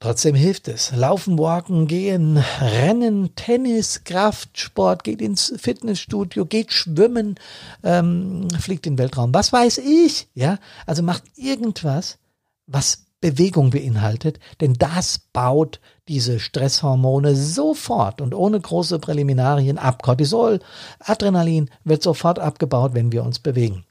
Trotzdem 0.00 0.34
hilft 0.34 0.66
es. 0.66 0.92
Laufen, 0.96 1.38
walken, 1.38 1.86
gehen, 1.86 2.42
rennen, 2.60 3.34
Tennis, 3.36 4.02
Kraftsport, 4.02 5.04
geht 5.04 5.20
ins 5.20 5.52
Fitnessstudio, 5.56 6.44
geht 6.44 6.72
schwimmen, 6.72 7.36
ähm, 7.84 8.48
fliegt 8.58 8.86
in 8.86 8.94
den 8.94 8.98
Weltraum. 8.98 9.32
Was 9.32 9.52
weiß 9.52 9.78
ich? 9.78 10.28
Ja, 10.34 10.58
also 10.86 11.04
macht 11.04 11.22
irgendwas, 11.36 12.18
was 12.66 13.06
Bewegung 13.20 13.70
beinhaltet, 13.70 14.38
denn 14.60 14.74
das 14.74 15.18
baut 15.32 15.80
diese 16.08 16.40
Stresshormone 16.40 17.36
sofort 17.36 18.20
und 18.20 18.34
ohne 18.34 18.60
große 18.60 18.98
Präliminarien 18.98 19.78
ab. 19.78 20.02
Cortisol, 20.02 20.60
Adrenalin 20.98 21.70
wird 21.84 22.02
sofort 22.02 22.38
abgebaut, 22.38 22.94
wenn 22.94 23.12
wir 23.12 23.22
uns 23.22 23.38
bewegen. 23.38 23.84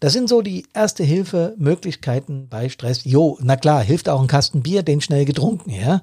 Das 0.00 0.12
sind 0.12 0.28
so 0.28 0.42
die 0.42 0.66
erste 0.74 1.04
Hilfe 1.04 1.54
Möglichkeiten 1.58 2.48
bei 2.48 2.68
Stress. 2.68 3.04
Jo, 3.04 3.38
na 3.40 3.56
klar, 3.56 3.82
hilft 3.82 4.08
auch 4.08 4.20
ein 4.20 4.26
Kasten 4.26 4.62
Bier, 4.62 4.82
den 4.82 5.00
schnell 5.00 5.24
getrunken, 5.24 5.70
ja. 5.70 6.00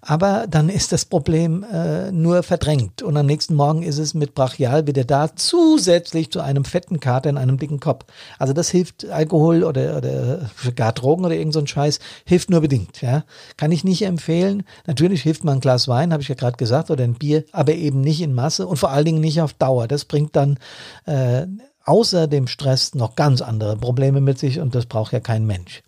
Aber 0.00 0.46
dann 0.48 0.68
ist 0.68 0.92
das 0.92 1.04
Problem 1.04 1.64
äh, 1.64 2.12
nur 2.12 2.42
verdrängt 2.42 3.02
und 3.02 3.16
am 3.16 3.26
nächsten 3.26 3.54
Morgen 3.54 3.82
ist 3.82 3.98
es 3.98 4.14
mit 4.14 4.34
Brachial 4.34 4.86
wieder 4.86 5.04
da, 5.04 5.34
zusätzlich 5.34 6.30
zu 6.30 6.40
einem 6.40 6.64
fetten 6.64 7.00
Kater 7.00 7.28
in 7.28 7.36
einem 7.36 7.58
dicken 7.58 7.80
Kopf. 7.80 8.06
Also 8.38 8.52
das 8.52 8.70
hilft 8.70 9.08
Alkohol 9.10 9.64
oder, 9.64 9.96
oder 9.96 10.50
gar 10.76 10.92
Drogen 10.92 11.24
oder 11.24 11.34
irgend 11.34 11.52
so 11.52 11.60
ein 11.60 11.66
Scheiß, 11.66 11.98
hilft 12.24 12.48
nur 12.48 12.60
bedingt, 12.60 13.02
ja. 13.02 13.24
Kann 13.56 13.72
ich 13.72 13.84
nicht 13.84 14.02
empfehlen. 14.02 14.62
Natürlich 14.86 15.22
hilft 15.22 15.44
mal 15.44 15.52
ein 15.52 15.60
Glas 15.60 15.88
Wein, 15.88 16.12
habe 16.12 16.22
ich 16.22 16.28
ja 16.28 16.36
gerade 16.36 16.56
gesagt, 16.56 16.90
oder 16.90 17.04
ein 17.04 17.14
Bier, 17.14 17.44
aber 17.52 17.74
eben 17.74 18.00
nicht 18.00 18.20
in 18.20 18.34
Masse 18.34 18.66
und 18.66 18.76
vor 18.76 18.90
allen 18.90 19.04
Dingen 19.04 19.20
nicht 19.20 19.40
auf 19.40 19.52
Dauer. 19.52 19.88
Das 19.88 20.04
bringt 20.04 20.36
dann 20.36 20.58
äh, 21.06 21.46
außer 21.88 22.26
dem 22.26 22.46
Stress 22.46 22.94
noch 22.94 23.16
ganz 23.16 23.40
andere 23.40 23.76
Probleme 23.76 24.20
mit 24.20 24.38
sich 24.38 24.60
und 24.60 24.74
das 24.74 24.86
braucht 24.86 25.12
ja 25.12 25.20
kein 25.20 25.46
Mensch. 25.46 25.82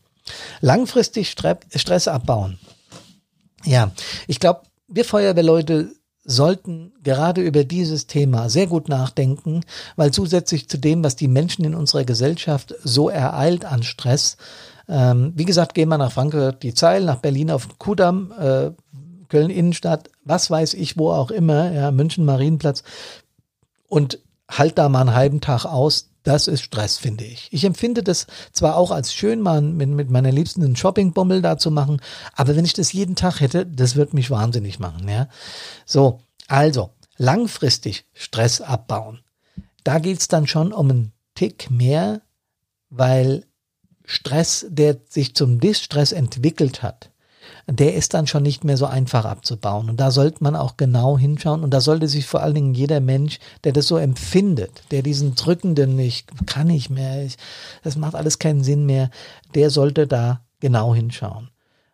Langfristig 0.60 1.30
Stress 1.30 2.08
abbauen. 2.08 2.58
Ja, 3.64 3.92
ich 4.26 4.40
glaube, 4.40 4.62
wir 4.88 5.04
Feuerwehrleute 5.04 5.92
sollten 6.24 6.92
gerade 7.02 7.42
über 7.42 7.64
dieses 7.64 8.06
Thema 8.06 8.48
sehr 8.48 8.66
gut 8.66 8.88
nachdenken, 8.88 9.62
weil 9.96 10.12
zusätzlich 10.12 10.68
zu 10.68 10.78
dem, 10.78 11.02
was 11.02 11.16
die 11.16 11.28
Menschen 11.28 11.64
in 11.64 11.74
unserer 11.74 12.04
Gesellschaft 12.04 12.74
so 12.84 13.08
ereilt 13.08 13.64
an 13.64 13.82
Stress, 13.82 14.36
ähm, 14.88 15.32
wie 15.36 15.44
gesagt, 15.44 15.74
gehen 15.74 15.88
wir 15.88 15.98
nach 15.98 16.12
Frankfurt 16.12 16.62
die 16.62 16.74
Zeil, 16.74 17.04
nach 17.04 17.16
Berlin 17.16 17.50
auf 17.50 17.66
den 17.66 17.78
Kudamm, 17.78 18.32
äh, 18.38 18.70
Köln 19.28 19.50
Innenstadt, 19.50 20.10
was 20.24 20.50
weiß 20.50 20.74
ich, 20.74 20.98
wo 20.98 21.10
auch 21.10 21.30
immer, 21.30 21.72
ja, 21.72 21.90
München 21.90 22.24
Marienplatz 22.24 22.82
und 23.88 24.18
halt 24.50 24.78
da 24.78 24.88
mal 24.88 25.00
einen 25.00 25.14
halben 25.14 25.40
Tag 25.40 25.64
aus. 25.64 26.10
Das 26.22 26.48
ist 26.48 26.62
Stress, 26.62 26.98
finde 26.98 27.24
ich. 27.24 27.48
Ich 27.50 27.64
empfinde 27.64 28.02
das 28.02 28.26
zwar 28.52 28.76
auch 28.76 28.90
als 28.90 29.14
schön, 29.14 29.40
mal 29.40 29.62
mit, 29.62 29.88
mit 29.88 30.10
meiner 30.10 30.32
Liebsten 30.32 30.62
einen 30.62 30.76
Shoppingbummel 30.76 31.40
da 31.40 31.56
zu 31.56 31.70
machen, 31.70 32.00
aber 32.34 32.56
wenn 32.56 32.66
ich 32.66 32.74
das 32.74 32.92
jeden 32.92 33.16
Tag 33.16 33.40
hätte, 33.40 33.64
das 33.64 33.96
wird 33.96 34.12
mich 34.12 34.30
wahnsinnig 34.30 34.78
machen, 34.78 35.08
ja. 35.08 35.28
So, 35.86 36.20
also, 36.46 36.90
langfristig 37.16 38.04
Stress 38.12 38.60
abbauen. 38.60 39.20
Da 39.84 39.98
geht's 39.98 40.28
dann 40.28 40.46
schon 40.46 40.72
um 40.72 40.90
einen 40.90 41.12
Tick 41.34 41.70
mehr, 41.70 42.20
weil 42.90 43.46
Stress, 44.04 44.66
der 44.68 44.98
sich 45.08 45.34
zum 45.34 45.60
Distress 45.60 46.12
entwickelt 46.12 46.82
hat, 46.82 47.10
der 47.70 47.94
ist 47.94 48.14
dann 48.14 48.26
schon 48.26 48.42
nicht 48.42 48.64
mehr 48.64 48.76
so 48.76 48.86
einfach 48.86 49.24
abzubauen. 49.24 49.88
Und 49.90 50.00
da 50.00 50.10
sollte 50.10 50.42
man 50.42 50.56
auch 50.56 50.76
genau 50.76 51.16
hinschauen. 51.16 51.62
Und 51.62 51.72
da 51.72 51.80
sollte 51.80 52.08
sich 52.08 52.26
vor 52.26 52.42
allen 52.42 52.54
Dingen 52.54 52.74
jeder 52.74 53.00
Mensch, 53.00 53.38
der 53.64 53.72
das 53.72 53.86
so 53.86 53.96
empfindet, 53.96 54.82
der 54.90 55.02
diesen 55.02 55.36
drückenden, 55.36 55.98
ich 55.98 56.24
kann 56.46 56.66
nicht 56.66 56.90
mehr, 56.90 57.24
ich, 57.24 57.36
das 57.84 57.96
macht 57.96 58.14
alles 58.14 58.38
keinen 58.38 58.64
Sinn 58.64 58.86
mehr, 58.86 59.10
der 59.54 59.70
sollte 59.70 60.06
da 60.06 60.40
genau 60.58 60.94
hinschauen. 60.94 61.50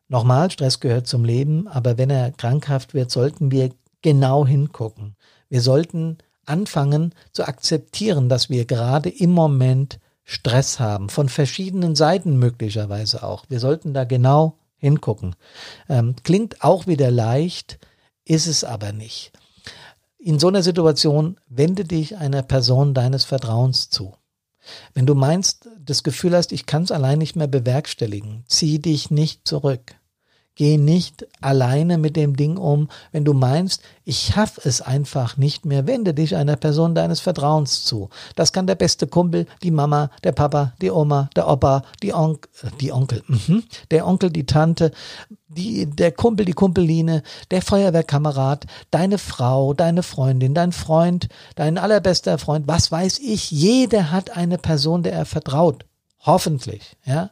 Nochmal, 0.08 0.50
Stress 0.50 0.80
gehört 0.80 1.06
zum 1.06 1.24
Leben, 1.24 1.68
aber 1.68 1.98
wenn 1.98 2.10
er 2.10 2.30
krankhaft 2.32 2.94
wird, 2.94 3.10
sollten 3.10 3.50
wir 3.50 3.70
genau 4.02 4.46
hingucken. 4.46 5.16
Wir 5.48 5.60
sollten 5.60 6.18
anfangen 6.46 7.12
zu 7.32 7.46
akzeptieren, 7.46 8.28
dass 8.28 8.48
wir 8.48 8.64
gerade 8.64 9.10
im 9.10 9.32
Moment 9.32 9.98
Stress 10.24 10.80
haben, 10.80 11.08
von 11.08 11.28
verschiedenen 11.28 11.94
Seiten 11.96 12.38
möglicherweise 12.38 13.22
auch. 13.22 13.44
Wir 13.48 13.60
sollten 13.60 13.94
da 13.94 14.04
genau 14.04 14.58
hingucken. 14.86 15.34
Ähm, 15.88 16.14
klingt 16.22 16.62
auch 16.62 16.86
wieder 16.86 17.10
leicht, 17.10 17.78
ist 18.24 18.46
es 18.46 18.62
aber 18.64 18.92
nicht. 18.92 19.32
In 20.18 20.38
so 20.38 20.48
einer 20.48 20.62
Situation 20.62 21.38
wende 21.48 21.84
dich 21.84 22.16
einer 22.16 22.42
Person 22.42 22.94
deines 22.94 23.24
Vertrauens 23.24 23.90
zu. 23.90 24.14
Wenn 24.94 25.06
du 25.06 25.14
meinst, 25.14 25.68
das 25.80 26.02
Gefühl 26.02 26.34
hast, 26.34 26.52
ich 26.52 26.66
kann 26.66 26.82
es 26.82 26.90
allein 26.90 27.18
nicht 27.18 27.36
mehr 27.36 27.46
bewerkstelligen, 27.46 28.44
zieh 28.48 28.78
dich 28.78 29.10
nicht 29.10 29.46
zurück. 29.46 29.95
Geh 30.56 30.78
nicht 30.78 31.26
alleine 31.42 31.98
mit 31.98 32.16
dem 32.16 32.34
Ding 32.34 32.56
um. 32.56 32.88
Wenn 33.12 33.26
du 33.26 33.34
meinst, 33.34 33.82
ich 34.04 34.32
schaff 34.32 34.58
es 34.64 34.80
einfach 34.80 35.36
nicht 35.36 35.66
mehr, 35.66 35.86
wende 35.86 36.14
dich 36.14 36.34
einer 36.34 36.56
Person 36.56 36.94
deines 36.94 37.20
Vertrauens 37.20 37.84
zu. 37.84 38.08
Das 38.36 38.54
kann 38.54 38.66
der 38.66 38.74
beste 38.74 39.06
Kumpel, 39.06 39.46
die 39.62 39.70
Mama, 39.70 40.10
der 40.24 40.32
Papa, 40.32 40.72
die 40.80 40.90
Oma, 40.90 41.28
der 41.36 41.46
Opa, 41.46 41.82
die, 42.02 42.14
Onk 42.14 42.48
äh, 42.62 42.70
die 42.80 42.90
Onkel, 42.90 43.22
mhm. 43.28 43.64
der 43.90 44.06
Onkel, 44.06 44.30
die 44.30 44.46
Tante, 44.46 44.92
die, 45.48 45.84
der 45.84 46.10
Kumpel, 46.10 46.46
die 46.46 46.54
Kumpeline, 46.54 47.22
der 47.50 47.60
Feuerwehrkamerad, 47.60 48.64
deine 48.90 49.18
Frau, 49.18 49.74
deine 49.74 50.02
Freundin, 50.02 50.54
dein 50.54 50.72
Freund, 50.72 51.28
dein 51.54 51.76
allerbester 51.76 52.38
Freund, 52.38 52.66
was 52.66 52.90
weiß 52.90 53.18
ich. 53.18 53.50
Jeder 53.50 54.10
hat 54.10 54.30
eine 54.30 54.56
Person, 54.56 55.02
der 55.02 55.12
er 55.12 55.26
vertraut. 55.26 55.84
Hoffentlich, 56.20 56.96
ja. 57.04 57.30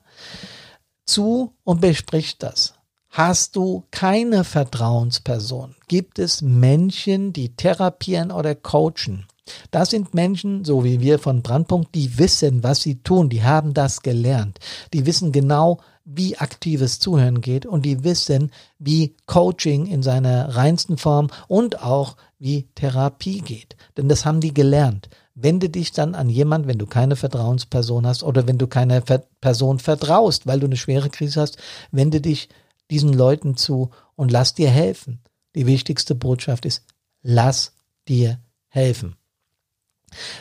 Zu 1.07 1.55
und 1.65 1.81
bespricht 1.81 2.43
das. 2.43 2.75
Hast 3.17 3.55
du 3.55 3.85
keine 3.93 4.43
Vertrauensperson? 4.43 5.77
Gibt 5.87 6.19
es 6.19 6.43
Menschen, 6.43 7.33
die 7.33 7.55
therapieren 7.55 8.33
oder 8.33 8.57
coachen? 8.57 9.27
Das 9.71 9.91
sind 9.91 10.15
Menschen, 10.15 10.65
so 10.65 10.83
wie 10.83 11.01
wir 11.01 11.21
von 11.21 11.41
Brandpunkt, 11.41 11.95
die 11.95 12.19
wissen, 12.19 12.65
was 12.65 12.83
sie 12.83 12.97
tun, 13.05 13.29
die 13.29 13.45
haben 13.45 13.73
das 13.73 14.03
gelernt. 14.03 14.59
Die 14.93 15.07
wissen 15.07 15.31
genau, 15.31 15.79
wie 16.05 16.39
aktives 16.39 16.99
Zuhören 16.99 17.41
geht 17.41 17.67
und 17.67 17.85
die 17.85 18.03
wissen, 18.03 18.51
wie 18.81 19.15
Coaching 19.27 19.87
in 19.87 20.03
seiner 20.03 20.57
reinsten 20.57 20.99
Form 20.99 21.29
und 21.47 21.85
auch 21.85 22.17
wie 22.41 22.67
Therapie 22.75 23.43
geht. 23.43 23.77
Denn 23.97 24.09
das 24.09 24.25
haben 24.25 24.41
die 24.41 24.53
gelernt. 24.53 25.09
Wende 25.37 25.69
dich 25.69 25.93
dann 25.93 26.17
an 26.17 26.29
jemand, 26.29 26.67
wenn 26.67 26.79
du 26.79 26.87
keine 26.87 27.15
Vertrauensperson 27.15 28.09
hast 28.09 28.25
oder 28.25 28.49
wenn 28.49 28.59
du 28.59 28.67
keine 28.67 29.05
Person 29.41 29.79
vertraust, 29.79 30.49
weil 30.49 30.59
du 30.59 30.67
eine 30.67 30.77
schwere 30.77 31.11
Krise 31.11 31.41
hast, 31.41 31.59
wende 31.93 32.21
dich 32.21 32.49
diesen 32.91 33.13
Leuten 33.13 33.57
zu 33.57 33.91
und 34.17 34.31
lass 34.31 34.55
dir 34.55 34.71
helfen. 34.71 35.21
Die 35.55 35.67
wichtigste 35.67 36.15
Botschaft 36.15 36.65
ist, 36.67 36.85
lass 37.23 37.73
dir 38.09 38.39
helfen. 38.69 39.17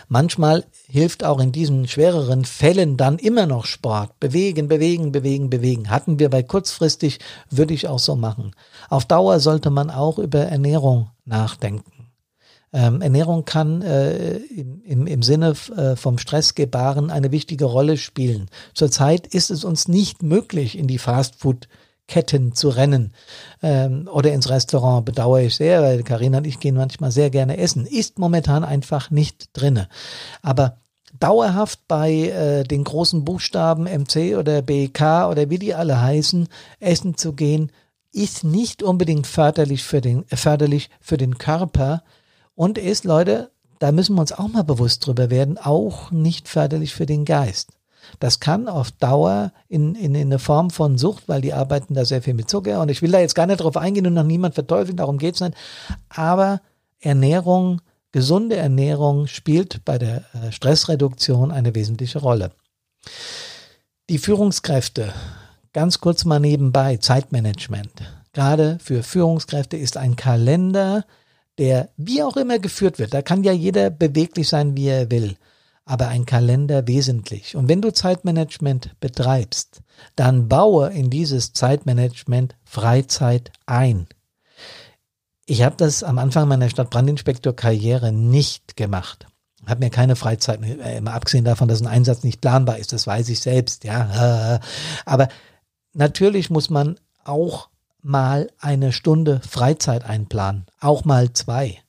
Manchmal 0.07 0.65
hilft 0.87 1.23
auch 1.23 1.39
in 1.39 1.51
diesen 1.51 1.87
schwereren 1.87 2.45
Fällen 2.45 2.97
dann 2.97 3.17
immer 3.17 3.45
noch 3.45 3.65
Sport. 3.65 4.19
Bewegen, 4.19 4.67
bewegen, 4.67 5.11
bewegen, 5.11 5.49
bewegen. 5.49 5.89
Hatten 5.89 6.19
wir 6.19 6.29
bei 6.29 6.43
kurzfristig, 6.43 7.19
würde 7.49 7.73
ich 7.73 7.87
auch 7.87 7.99
so 7.99 8.15
machen. 8.15 8.51
Auf 8.89 9.05
Dauer 9.05 9.39
sollte 9.39 9.69
man 9.69 9.89
auch 9.89 10.19
über 10.19 10.39
Ernährung 10.39 11.09
nachdenken. 11.25 12.11
Ähm, 12.71 13.01
Ernährung 13.01 13.45
kann 13.45 13.83
äh, 13.83 14.37
im, 14.37 15.05
im, 15.05 15.21
Sinne 15.21 15.53
äh, 15.77 15.95
vom 15.95 16.17
Stressgebaren 16.17 17.11
eine 17.11 17.31
wichtige 17.31 17.65
Rolle 17.65 17.97
spielen. 17.97 18.49
Zurzeit 18.73 19.27
ist 19.27 19.51
es 19.51 19.63
uns 19.63 19.87
nicht 19.87 20.23
möglich, 20.23 20.77
in 20.77 20.87
die 20.87 20.97
Fastfood 20.97 21.67
Ketten 22.07 22.53
zu 22.53 22.69
rennen 22.69 23.13
ähm, 23.61 24.09
oder 24.11 24.33
ins 24.33 24.49
Restaurant 24.49 25.05
bedauere 25.05 25.41
ich 25.41 25.55
sehr, 25.55 25.81
weil 25.81 26.03
Karina 26.03 26.39
und 26.39 26.47
ich 26.47 26.59
gehen 26.59 26.75
manchmal 26.75 27.11
sehr 27.11 27.29
gerne 27.29 27.57
essen. 27.57 27.85
Ist 27.85 28.19
momentan 28.19 28.63
einfach 28.63 29.09
nicht 29.09 29.49
drinne. 29.53 29.87
Aber 30.41 30.77
dauerhaft 31.19 31.87
bei 31.87 32.11
äh, 32.11 32.63
den 32.63 32.83
großen 32.83 33.23
Buchstaben 33.23 33.83
MC 33.83 34.35
oder 34.37 34.61
BK 34.61 35.29
oder 35.29 35.49
wie 35.49 35.59
die 35.59 35.73
alle 35.73 36.01
heißen, 36.01 36.47
essen 36.79 37.17
zu 37.17 37.33
gehen, 37.33 37.71
ist 38.11 38.43
nicht 38.43 38.83
unbedingt 38.83 39.27
förderlich 39.27 39.83
für 39.83 40.01
den, 40.01 40.25
äh, 40.29 40.35
förderlich 40.35 40.89
für 40.99 41.17
den 41.17 41.37
Körper 41.37 42.03
und 42.55 42.77
ist, 42.77 43.05
Leute, 43.05 43.51
da 43.79 43.91
müssen 43.91 44.15
wir 44.15 44.21
uns 44.21 44.31
auch 44.31 44.47
mal 44.47 44.63
bewusst 44.63 45.05
drüber 45.05 45.29
werden, 45.29 45.57
auch 45.57 46.11
nicht 46.11 46.47
förderlich 46.47 46.93
für 46.93 47.05
den 47.05 47.25
Geist. 47.25 47.71
Das 48.19 48.39
kann 48.39 48.67
auf 48.67 48.91
Dauer 48.91 49.51
in, 49.67 49.95
in, 49.95 50.15
in 50.15 50.27
eine 50.27 50.39
Form 50.39 50.69
von 50.69 50.97
Sucht, 50.97 51.27
weil 51.27 51.41
die 51.41 51.53
arbeiten 51.53 51.93
da 51.93 52.05
sehr 52.05 52.21
viel 52.21 52.33
mit 52.33 52.49
Zucker. 52.49 52.81
Und 52.81 52.89
ich 52.89 53.01
will 53.01 53.11
da 53.11 53.19
jetzt 53.19 53.35
gar 53.35 53.45
nicht 53.45 53.61
drauf 53.61 53.77
eingehen 53.77 54.07
und 54.07 54.13
noch 54.13 54.23
niemand 54.23 54.55
verteufeln, 54.55 54.97
darum 54.97 55.17
geht's 55.17 55.41
nicht. 55.41 55.55
Aber 56.09 56.61
Ernährung, 56.99 57.81
gesunde 58.11 58.55
Ernährung 58.55 59.27
spielt 59.27 59.83
bei 59.85 59.97
der 59.97 60.23
äh, 60.33 60.51
Stressreduktion 60.51 61.51
eine 61.51 61.75
wesentliche 61.75 62.19
Rolle. 62.19 62.51
Die 64.09 64.17
Führungskräfte, 64.17 65.13
ganz 65.73 65.99
kurz 65.99 66.25
mal 66.25 66.39
nebenbei, 66.39 66.97
Zeitmanagement. 66.97 67.91
Gerade 68.33 68.77
für 68.81 69.03
Führungskräfte 69.03 69.77
ist 69.77 69.97
ein 69.97 70.15
Kalender, 70.15 71.05
der 71.57 71.89
wie 71.97 72.23
auch 72.23 72.37
immer 72.37 72.59
geführt 72.59 72.99
wird. 72.99 73.13
Da 73.13 73.21
kann 73.21 73.43
ja 73.43 73.51
jeder 73.51 73.89
beweglich 73.89 74.47
sein, 74.47 74.75
wie 74.75 74.87
er 74.87 75.11
will 75.11 75.37
aber 75.85 76.07
ein 76.07 76.25
Kalender 76.25 76.87
wesentlich. 76.87 77.55
Und 77.55 77.67
wenn 77.67 77.81
du 77.81 77.91
Zeitmanagement 77.91 78.99
betreibst, 78.99 79.81
dann 80.15 80.47
baue 80.47 80.89
in 80.89 81.09
dieses 81.09 81.53
Zeitmanagement 81.53 82.55
Freizeit 82.63 83.51
ein. 83.65 84.07
Ich 85.45 85.61
habe 85.63 85.75
das 85.75 86.03
am 86.03 86.19
Anfang 86.19 86.47
meiner 86.47 86.69
Stadtbrandinspektor-Karriere 86.69 88.13
nicht 88.13 88.77
gemacht. 88.77 89.27
Habe 89.65 89.81
mir 89.81 89.89
keine 89.89 90.15
Freizeit, 90.15 90.61
äh, 90.61 90.97
immer 90.97 91.13
abgesehen 91.13 91.45
davon, 91.45 91.67
dass 91.67 91.81
ein 91.81 91.87
Einsatz 91.87 92.23
nicht 92.23 92.41
planbar 92.41 92.77
ist, 92.77 92.93
das 92.93 93.07
weiß 93.07 93.29
ich 93.29 93.39
selbst, 93.41 93.83
ja. 93.83 94.59
Aber 95.05 95.27
natürlich 95.93 96.49
muss 96.49 96.69
man 96.69 96.97
auch 97.23 97.69
mal 98.01 98.49
eine 98.59 98.91
Stunde 98.91 99.41
Freizeit 99.47 100.03
einplanen, 100.03 100.65
auch 100.79 101.05
mal 101.05 101.31
zwei. 101.33 101.79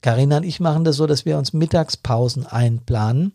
Karina 0.00 0.38
und 0.38 0.44
ich 0.44 0.60
machen 0.60 0.84
das 0.84 0.96
so, 0.96 1.06
dass 1.06 1.24
wir 1.24 1.38
uns 1.38 1.52
Mittagspausen 1.52 2.46
einplanen 2.46 3.32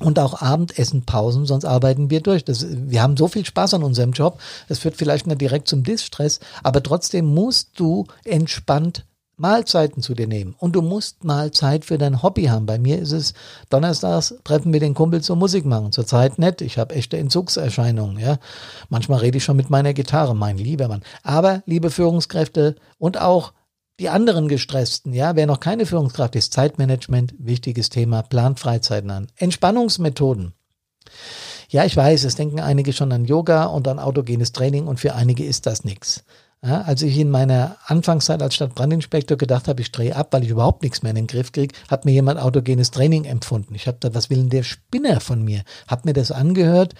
und 0.00 0.18
auch 0.18 0.40
Abendessenpausen, 0.40 1.46
sonst 1.46 1.64
arbeiten 1.64 2.10
wir 2.10 2.20
durch. 2.20 2.44
Das, 2.44 2.66
wir 2.68 3.02
haben 3.02 3.16
so 3.16 3.28
viel 3.28 3.44
Spaß 3.44 3.74
an 3.74 3.82
unserem 3.82 4.12
Job, 4.12 4.40
das 4.68 4.78
führt 4.78 4.96
vielleicht 4.96 5.26
nicht 5.26 5.40
direkt 5.40 5.68
zum 5.68 5.82
Distress, 5.82 6.40
aber 6.62 6.82
trotzdem 6.82 7.26
musst 7.26 7.78
du 7.78 8.06
entspannt 8.24 9.04
Mahlzeiten 9.36 10.02
zu 10.02 10.14
dir 10.14 10.28
nehmen. 10.28 10.54
Und 10.58 10.76
du 10.76 10.82
musst 10.82 11.24
mal 11.24 11.50
Zeit 11.50 11.84
für 11.84 11.98
dein 11.98 12.22
Hobby 12.22 12.44
haben. 12.44 12.66
Bei 12.66 12.78
mir 12.78 12.98
ist 12.98 13.12
es 13.12 13.34
donnerstags 13.70 14.34
treffen 14.44 14.72
wir 14.72 14.78
den 14.78 14.94
Kumpel 14.94 15.20
zum 15.20 15.38
Musik 15.38 15.64
machen. 15.64 15.90
Zurzeit 15.90 16.38
nicht. 16.38 16.60
Ich 16.60 16.78
habe 16.78 16.94
echte 16.94 17.16
Entzugserscheinungen. 17.16 18.18
Ja, 18.18 18.38
manchmal 18.88 19.18
rede 19.18 19.38
ich 19.38 19.44
schon 19.44 19.56
mit 19.56 19.68
meiner 19.68 19.94
Gitarre, 19.94 20.36
mein 20.36 20.58
lieber 20.58 20.86
Mann. 20.86 21.02
Aber 21.22 21.62
liebe 21.66 21.90
Führungskräfte 21.90 22.76
und 22.98 23.20
auch 23.20 23.52
die 24.02 24.08
anderen 24.08 24.48
Gestressten, 24.48 25.12
ja, 25.12 25.36
wer 25.36 25.46
noch 25.46 25.60
keine 25.60 25.86
Führungskraft 25.86 26.34
ist, 26.34 26.52
Zeitmanagement, 26.52 27.34
wichtiges 27.38 27.88
Thema, 27.88 28.22
plant 28.22 28.58
Freizeiten 28.58 29.10
an. 29.12 29.28
Entspannungsmethoden. 29.36 30.54
Ja, 31.68 31.84
ich 31.84 31.96
weiß, 31.96 32.24
es 32.24 32.34
denken 32.34 32.58
einige 32.58 32.92
schon 32.92 33.12
an 33.12 33.26
Yoga 33.26 33.66
und 33.66 33.86
an 33.86 34.00
autogenes 34.00 34.50
Training 34.50 34.88
und 34.88 34.98
für 34.98 35.14
einige 35.14 35.44
ist 35.44 35.66
das 35.66 35.84
nichts. 35.84 36.24
Ja, 36.64 36.82
als 36.82 37.02
ich 37.02 37.16
in 37.16 37.30
meiner 37.30 37.76
Anfangszeit 37.86 38.42
als 38.42 38.56
Stadtbrandinspektor 38.56 39.38
gedacht 39.38 39.68
habe, 39.68 39.80
ich 39.80 39.92
drehe 39.92 40.16
ab, 40.16 40.28
weil 40.32 40.42
ich 40.42 40.50
überhaupt 40.50 40.82
nichts 40.82 41.02
mehr 41.02 41.10
in 41.10 41.16
den 41.16 41.26
Griff 41.28 41.52
kriege, 41.52 41.74
hat 41.88 42.04
mir 42.04 42.12
jemand 42.12 42.40
autogenes 42.40 42.90
Training 42.90 43.24
empfunden. 43.24 43.76
Ich 43.76 43.86
habe 43.86 43.98
da, 44.00 44.14
was 44.14 44.30
will 44.30 44.38
denn 44.38 44.50
der 44.50 44.64
Spinner 44.64 45.20
von 45.20 45.44
mir? 45.44 45.62
Hab 45.86 46.04
mir 46.04 46.12
das 46.12 46.32
angehört, 46.32 46.94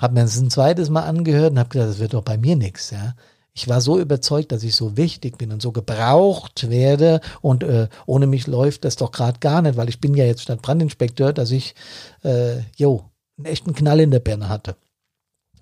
habe 0.00 0.14
mir 0.14 0.22
das 0.22 0.36
ein 0.36 0.50
zweites 0.50 0.90
Mal 0.90 1.04
angehört 1.04 1.52
und 1.52 1.60
habe 1.60 1.68
gedacht, 1.68 1.90
das 1.90 2.00
wird 2.00 2.14
doch 2.14 2.24
bei 2.24 2.38
mir 2.38 2.56
nichts. 2.56 2.90
Ja. 2.90 3.14
Ich 3.52 3.68
war 3.68 3.80
so 3.80 3.98
überzeugt, 3.98 4.52
dass 4.52 4.62
ich 4.62 4.76
so 4.76 4.96
wichtig 4.96 5.36
bin 5.38 5.52
und 5.52 5.60
so 5.60 5.72
gebraucht 5.72 6.70
werde 6.70 7.20
und 7.40 7.62
äh, 7.64 7.88
ohne 8.06 8.26
mich 8.26 8.46
läuft 8.46 8.84
das 8.84 8.96
doch 8.96 9.10
gerade 9.10 9.40
gar 9.40 9.62
nicht, 9.62 9.76
weil 9.76 9.88
ich 9.88 10.00
bin 10.00 10.14
ja 10.14 10.24
jetzt 10.24 10.42
Stadtbrandinspekteur, 10.42 11.32
dass 11.32 11.50
ich, 11.50 11.74
äh, 12.22 12.60
jo, 12.76 13.10
einen 13.36 13.46
echten 13.46 13.74
Knall 13.74 14.00
in 14.00 14.10
der 14.10 14.20
Birne 14.20 14.48
hatte. 14.48 14.76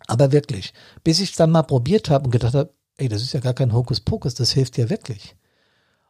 Aber 0.07 0.33
wirklich, 0.33 0.73
bis 1.05 1.21
ich 1.21 1.31
es 1.31 1.37
dann 1.37 1.51
mal 1.51 1.63
probiert 1.63 2.11
habe 2.11 2.27
und 2.27 2.31
gedacht 2.31 2.55
habe, 2.55 2.73
ey, 2.97 3.09
das 3.09 3.23
ist 3.23 3.33
ja 3.33 3.41
gar 3.41 3.55
kein 3.55 3.73
Hokuspokus, 3.73 4.35
das 4.35 4.53
hilft 4.53 4.79
ja 4.79 4.91
wirklich. 4.91 5.37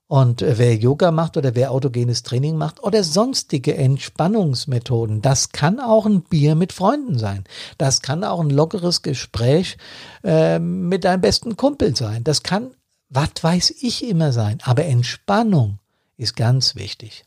Und 0.08 0.40
wer 0.40 0.74
Yoga 0.74 1.10
macht 1.10 1.36
oder 1.36 1.54
wer 1.54 1.70
autogenes 1.70 2.22
Training 2.22 2.56
macht 2.56 2.82
oder 2.82 3.04
sonstige 3.04 3.76
Entspannungsmethoden, 3.76 5.20
das 5.20 5.50
kann 5.50 5.78
auch 5.80 6.06
ein 6.06 6.22
Bier 6.22 6.54
mit 6.54 6.72
Freunden 6.72 7.18
sein. 7.18 7.44
Das 7.76 8.00
kann 8.00 8.24
auch 8.24 8.40
ein 8.40 8.48
lockeres 8.48 9.02
Gespräch 9.02 9.76
äh, 10.24 10.58
mit 10.58 11.04
deinem 11.04 11.20
besten 11.20 11.58
Kumpel 11.58 11.94
sein. 11.94 12.24
Das 12.24 12.42
kann, 12.42 12.70
was 13.10 13.28
weiß 13.42 13.74
ich 13.82 14.02
immer 14.02 14.32
sein. 14.32 14.58
Aber 14.62 14.86
Entspannung 14.86 15.78
ist 16.16 16.36
ganz 16.36 16.74
wichtig. 16.74 17.26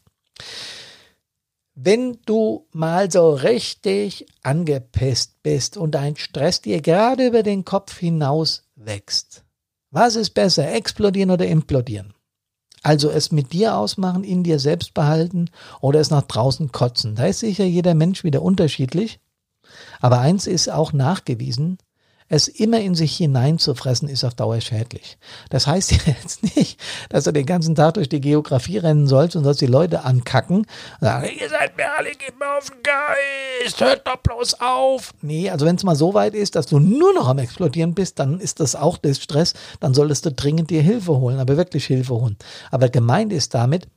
Wenn 1.75 2.17
du 2.25 2.65
mal 2.71 3.11
so 3.11 3.29
richtig 3.29 4.25
angepisst 4.41 5.43
bist 5.43 5.77
und 5.77 5.91
dein 5.91 6.15
Stress 6.15 6.61
dir 6.61 6.81
gerade 6.81 7.27
über 7.27 7.43
den 7.43 7.63
Kopf 7.63 7.99
hinaus 7.99 8.63
wächst, 8.75 9.43
was 9.91 10.15
ist 10.15 10.31
besser, 10.31 10.71
explodieren 10.73 11.29
oder 11.29 11.45
implodieren? 11.45 12.15
Also 12.83 13.09
es 13.09 13.31
mit 13.31 13.53
dir 13.53 13.77
ausmachen, 13.77 14.23
in 14.23 14.43
dir 14.43 14.59
selbst 14.59 14.93
behalten 14.93 15.49
oder 15.81 15.99
es 15.99 16.09
nach 16.09 16.23
draußen 16.23 16.71
kotzen. 16.71 17.15
Da 17.15 17.25
ist 17.25 17.39
sicher 17.39 17.65
jeder 17.65 17.93
Mensch 17.93 18.23
wieder 18.23 18.41
unterschiedlich. 18.41 19.19
Aber 19.99 20.19
eins 20.19 20.47
ist 20.47 20.69
auch 20.69 20.91
nachgewiesen, 20.91 21.77
es 22.31 22.47
immer 22.47 22.79
in 22.79 22.95
sich 22.95 23.17
hineinzufressen, 23.17 24.07
ist 24.07 24.23
auf 24.23 24.33
Dauer 24.33 24.61
schädlich. 24.61 25.17
Das 25.49 25.67
heißt 25.67 25.91
jetzt 26.07 26.55
nicht, 26.55 26.79
dass 27.09 27.25
du 27.25 27.33
den 27.33 27.45
ganzen 27.45 27.75
Tag 27.75 27.95
durch 27.95 28.07
die 28.07 28.21
Geografie 28.21 28.77
rennen 28.77 29.05
sollst 29.05 29.35
und 29.35 29.43
sollst 29.43 29.59
die 29.59 29.65
Leute 29.65 30.05
ankacken 30.05 30.59
und 30.59 30.67
sagen, 31.01 31.27
ihr 31.37 31.49
seid 31.49 31.75
mir 31.75 31.93
alle, 31.97 32.11
geht 32.11 32.39
mir 32.39 32.57
auf 32.57 32.69
den 32.69 32.81
Geist, 32.83 33.81
hört 33.81 34.07
doch 34.07 34.15
bloß 34.17 34.61
auf. 34.61 35.11
Nee, 35.21 35.49
also 35.49 35.65
wenn 35.65 35.75
es 35.75 35.83
mal 35.83 35.95
so 35.95 36.13
weit 36.13 36.33
ist, 36.33 36.55
dass 36.55 36.67
du 36.67 36.79
nur 36.79 37.13
noch 37.13 37.27
am 37.27 37.37
Explodieren 37.37 37.93
bist, 37.93 38.17
dann 38.17 38.39
ist 38.39 38.61
das 38.61 38.75
auch 38.75 38.99
Stress, 39.03 39.53
dann 39.81 39.93
solltest 39.93 40.25
du 40.25 40.31
dringend 40.31 40.69
dir 40.69 40.81
Hilfe 40.81 41.17
holen, 41.17 41.37
aber 41.37 41.57
wirklich 41.57 41.85
Hilfe 41.85 42.13
holen. 42.13 42.37
Aber 42.71 42.87
gemeint 42.87 43.33
ist 43.33 43.53
damit, 43.53 43.87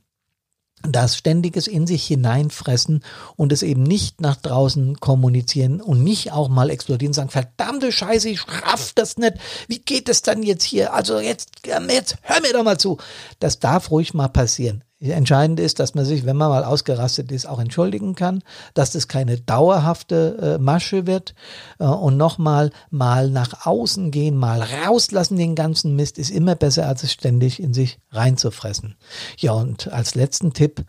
das 0.86 1.16
ständiges 1.16 1.66
in 1.66 1.86
sich 1.86 2.06
hineinfressen 2.06 3.02
und 3.36 3.52
es 3.52 3.62
eben 3.62 3.82
nicht 3.82 4.20
nach 4.20 4.36
draußen 4.36 5.00
kommunizieren 5.00 5.80
und 5.80 6.04
nicht 6.04 6.32
auch 6.32 6.48
mal 6.48 6.70
explodieren 6.70 7.12
sagen, 7.12 7.30
verdammte 7.30 7.92
Scheiße, 7.92 8.28
ich 8.28 8.46
raff 8.48 8.92
das 8.94 9.16
nicht. 9.16 9.34
Wie 9.68 9.78
geht 9.78 10.08
es 10.08 10.22
dann 10.22 10.42
jetzt 10.42 10.64
hier? 10.64 10.94
Also 10.94 11.18
jetzt, 11.18 11.50
jetzt 11.66 12.16
hör 12.22 12.40
mir 12.40 12.52
doch 12.52 12.64
mal 12.64 12.78
zu. 12.78 12.98
Das 13.40 13.58
darf 13.58 13.90
ruhig 13.90 14.14
mal 14.14 14.28
passieren. 14.28 14.84
Entscheidend 15.10 15.60
ist, 15.60 15.80
dass 15.80 15.94
man 15.94 16.04
sich, 16.04 16.24
wenn 16.24 16.36
man 16.36 16.48
mal 16.48 16.64
ausgerastet 16.64 17.30
ist, 17.32 17.46
auch 17.46 17.58
entschuldigen 17.58 18.14
kann, 18.14 18.42
dass 18.74 18.92
das 18.92 19.08
keine 19.08 19.38
dauerhafte 19.38 20.56
äh, 20.56 20.62
Masche 20.62 21.06
wird 21.06 21.34
äh, 21.78 21.84
und 21.84 22.16
nochmal 22.16 22.70
mal 22.90 23.30
nach 23.30 23.66
außen 23.66 24.10
gehen, 24.10 24.36
mal 24.36 24.62
rauslassen 24.62 25.36
den 25.36 25.54
ganzen 25.54 25.96
Mist 25.96 26.18
ist 26.18 26.30
immer 26.30 26.54
besser, 26.54 26.86
als 26.86 27.02
es 27.02 27.12
ständig 27.12 27.60
in 27.62 27.74
sich 27.74 27.98
reinzufressen. 28.10 28.96
Ja, 29.38 29.52
und 29.52 29.92
als 29.92 30.14
letzten 30.14 30.52
Tipp, 30.52 30.84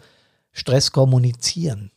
Stress 0.51 0.91
kommunizieren. 0.91 1.91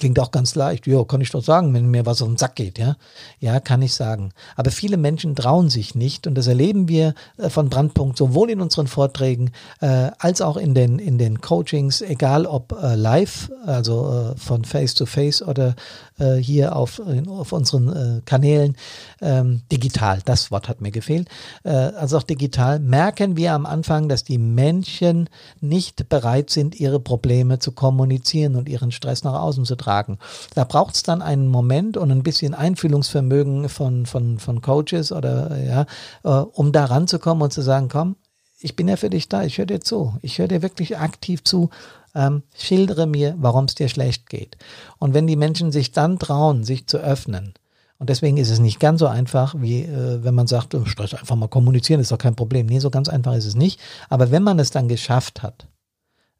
Klingt 0.00 0.18
auch 0.18 0.30
ganz 0.30 0.54
leicht. 0.54 0.86
Ja, 0.86 1.04
kann 1.04 1.20
ich 1.20 1.28
doch 1.28 1.44
sagen, 1.44 1.74
wenn 1.74 1.90
mir 1.90 2.06
was 2.06 2.22
auf 2.22 2.28
den 2.28 2.38
Sack 2.38 2.56
geht, 2.56 2.78
ja. 2.78 2.96
Ja, 3.38 3.60
kann 3.60 3.82
ich 3.82 3.94
sagen. 3.94 4.32
Aber 4.56 4.70
viele 4.70 4.96
Menschen 4.96 5.36
trauen 5.36 5.68
sich 5.68 5.94
nicht 5.94 6.26
und 6.26 6.36
das 6.36 6.46
erleben 6.46 6.88
wir 6.88 7.12
äh, 7.36 7.50
von 7.50 7.68
Brandpunkt 7.68 8.16
sowohl 8.16 8.48
in 8.48 8.62
unseren 8.62 8.86
Vorträgen 8.86 9.50
äh, 9.82 10.10
als 10.18 10.40
auch 10.40 10.56
in 10.56 10.72
den, 10.74 10.98
in 10.98 11.18
den 11.18 11.42
Coachings, 11.42 12.00
egal 12.00 12.46
ob 12.46 12.72
äh, 12.82 12.94
live, 12.94 13.52
also 13.66 14.32
äh, 14.34 14.38
von 14.38 14.64
Face 14.64 14.94
to 14.94 15.04
Face 15.04 15.42
oder 15.42 15.74
äh, 16.18 16.36
hier 16.36 16.76
auf, 16.76 17.02
auf 17.28 17.52
unseren 17.52 17.88
äh, 17.88 18.20
Kanälen, 18.24 18.78
ähm, 19.20 19.60
digital. 19.70 20.20
Das 20.24 20.50
Wort 20.50 20.70
hat 20.70 20.80
mir 20.80 20.92
gefehlt. 20.92 21.28
also 21.62 22.16
auch 22.16 22.22
digital 22.22 22.78
merken 22.78 23.36
wir 23.36 23.52
am 23.52 23.66
Anfang, 23.66 24.08
dass 24.08 24.24
die 24.24 24.38
Menschen 24.38 25.28
nicht 25.60 26.08
bereit 26.08 26.48
sind, 26.48 26.80
ihre 26.80 27.00
Probleme 27.00 27.58
zu 27.58 27.72
kommunizieren 27.72 28.56
und 28.56 28.66
ihren 28.66 28.92
Stress 28.92 29.24
nach 29.24 29.34
außen 29.34 29.66
zu 29.66 29.76
tragen 29.76 29.89
tragen. 29.90 30.18
Da 30.54 30.64
braucht 30.64 30.94
es 30.94 31.02
dann 31.02 31.20
einen 31.20 31.48
Moment 31.48 31.96
und 31.96 32.10
ein 32.12 32.22
bisschen 32.22 32.54
Einfühlungsvermögen 32.54 33.68
von, 33.68 34.06
von, 34.06 34.38
von 34.38 34.62
Coaches 34.62 35.10
oder 35.10 35.58
ja, 35.58 35.86
äh, 36.22 36.44
um 36.44 36.72
da 36.72 36.84
ranzukommen 36.84 37.42
und 37.42 37.52
zu 37.52 37.60
sagen, 37.60 37.88
komm, 37.88 38.16
ich 38.60 38.76
bin 38.76 38.88
ja 38.88 38.96
für 38.96 39.10
dich 39.10 39.28
da, 39.28 39.42
ich 39.42 39.58
höre 39.58 39.66
dir 39.66 39.80
zu, 39.80 40.14
ich 40.22 40.38
höre 40.38 40.48
dir 40.48 40.62
wirklich 40.62 40.98
aktiv 40.98 41.42
zu, 41.42 41.70
ähm, 42.14 42.42
schildere 42.54 43.06
mir, 43.06 43.34
warum 43.38 43.64
es 43.64 43.74
dir 43.74 43.88
schlecht 43.88 44.28
geht. 44.28 44.56
Und 44.98 45.14
wenn 45.14 45.26
die 45.26 45.36
Menschen 45.36 45.72
sich 45.72 45.92
dann 45.92 46.18
trauen, 46.18 46.62
sich 46.62 46.86
zu 46.86 46.98
öffnen, 46.98 47.54
und 47.98 48.08
deswegen 48.08 48.38
ist 48.38 48.48
es 48.48 48.60
nicht 48.60 48.80
ganz 48.80 49.00
so 49.00 49.08
einfach, 49.08 49.54
wie 49.58 49.82
äh, 49.82 50.24
wenn 50.24 50.34
man 50.34 50.46
sagt, 50.46 50.74
oh, 50.74 50.84
einfach 50.98 51.36
mal 51.36 51.48
kommunizieren, 51.48 52.00
ist 52.00 52.10
doch 52.10 52.16
kein 52.18 52.34
Problem. 52.34 52.64
Nee, 52.66 52.78
so 52.78 52.88
ganz 52.88 53.10
einfach 53.10 53.34
ist 53.34 53.44
es 53.44 53.54
nicht. 53.54 53.78
Aber 54.08 54.30
wenn 54.30 54.42
man 54.42 54.58
es 54.58 54.70
dann 54.70 54.88
geschafft 54.88 55.42
hat, 55.42 55.66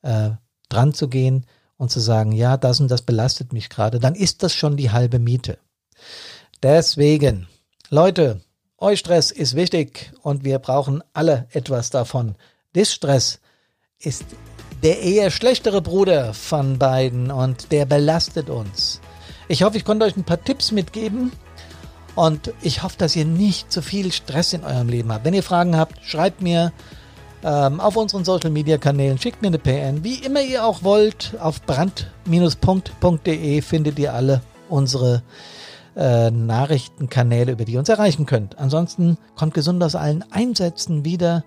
äh, 0.00 0.30
dran 0.70 0.94
zu 0.94 1.08
gehen, 1.08 1.44
und 1.80 1.90
zu 1.90 1.98
sagen, 1.98 2.32
ja, 2.32 2.58
das 2.58 2.78
und 2.78 2.90
das 2.90 3.00
belastet 3.00 3.54
mich 3.54 3.70
gerade, 3.70 4.00
dann 4.00 4.14
ist 4.14 4.42
das 4.42 4.52
schon 4.52 4.76
die 4.76 4.90
halbe 4.90 5.18
Miete. 5.18 5.56
Deswegen, 6.62 7.48
Leute, 7.88 8.42
Eustress 8.76 9.30
ist 9.30 9.56
wichtig 9.56 10.12
und 10.20 10.44
wir 10.44 10.58
brauchen 10.58 11.02
alle 11.14 11.48
etwas 11.52 11.88
davon. 11.88 12.34
Distress 12.76 13.40
ist 13.98 14.26
der 14.82 15.00
eher 15.00 15.30
schlechtere 15.30 15.80
Bruder 15.80 16.34
von 16.34 16.78
beiden 16.78 17.30
und 17.30 17.72
der 17.72 17.86
belastet 17.86 18.50
uns. 18.50 19.00
Ich 19.48 19.62
hoffe, 19.62 19.78
ich 19.78 19.86
konnte 19.86 20.04
euch 20.04 20.18
ein 20.18 20.24
paar 20.24 20.44
Tipps 20.44 20.72
mitgeben 20.72 21.32
und 22.14 22.52
ich 22.60 22.82
hoffe, 22.82 22.98
dass 22.98 23.16
ihr 23.16 23.24
nicht 23.24 23.72
zu 23.72 23.80
viel 23.80 24.12
Stress 24.12 24.52
in 24.52 24.64
eurem 24.64 24.90
Leben 24.90 25.10
habt. 25.10 25.24
Wenn 25.24 25.32
ihr 25.32 25.42
Fragen 25.42 25.78
habt, 25.78 26.04
schreibt 26.04 26.42
mir 26.42 26.74
ähm, 27.44 27.80
auf 27.80 27.96
unseren 27.96 28.24
Social 28.24 28.50
Media 28.50 28.78
Kanälen. 28.78 29.18
Schickt 29.18 29.42
mir 29.42 29.48
eine 29.48 29.58
PN, 29.58 30.04
wie 30.04 30.14
immer 30.16 30.42
ihr 30.42 30.64
auch 30.64 30.82
wollt. 30.82 31.34
Auf 31.40 31.62
brand-punkt.de 31.62 33.62
findet 33.62 33.98
ihr 33.98 34.14
alle 34.14 34.42
unsere 34.68 35.22
äh, 35.96 36.30
Nachrichtenkanäle, 36.30 37.50
über 37.52 37.64
die 37.64 37.72
ihr 37.72 37.78
uns 37.78 37.88
erreichen 37.88 38.26
könnt. 38.26 38.58
Ansonsten 38.58 39.16
kommt 39.36 39.54
gesund 39.54 39.82
aus 39.82 39.94
allen 39.94 40.22
Einsätzen 40.30 41.02
wieder. 41.04 41.44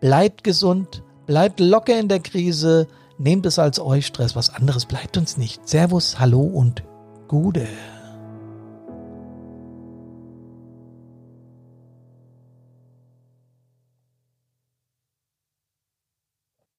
Bleibt 0.00 0.42
gesund, 0.44 1.02
bleibt 1.26 1.60
locker 1.60 1.98
in 1.98 2.08
der 2.08 2.20
Krise, 2.20 2.86
nehmt 3.18 3.46
es 3.46 3.58
als 3.58 3.80
euch 3.80 4.06
Stress. 4.06 4.36
Was 4.36 4.54
anderes 4.54 4.84
bleibt 4.86 5.16
uns 5.16 5.38
nicht. 5.38 5.68
Servus, 5.68 6.20
hallo 6.20 6.42
und 6.42 6.82
Gude. 7.28 7.66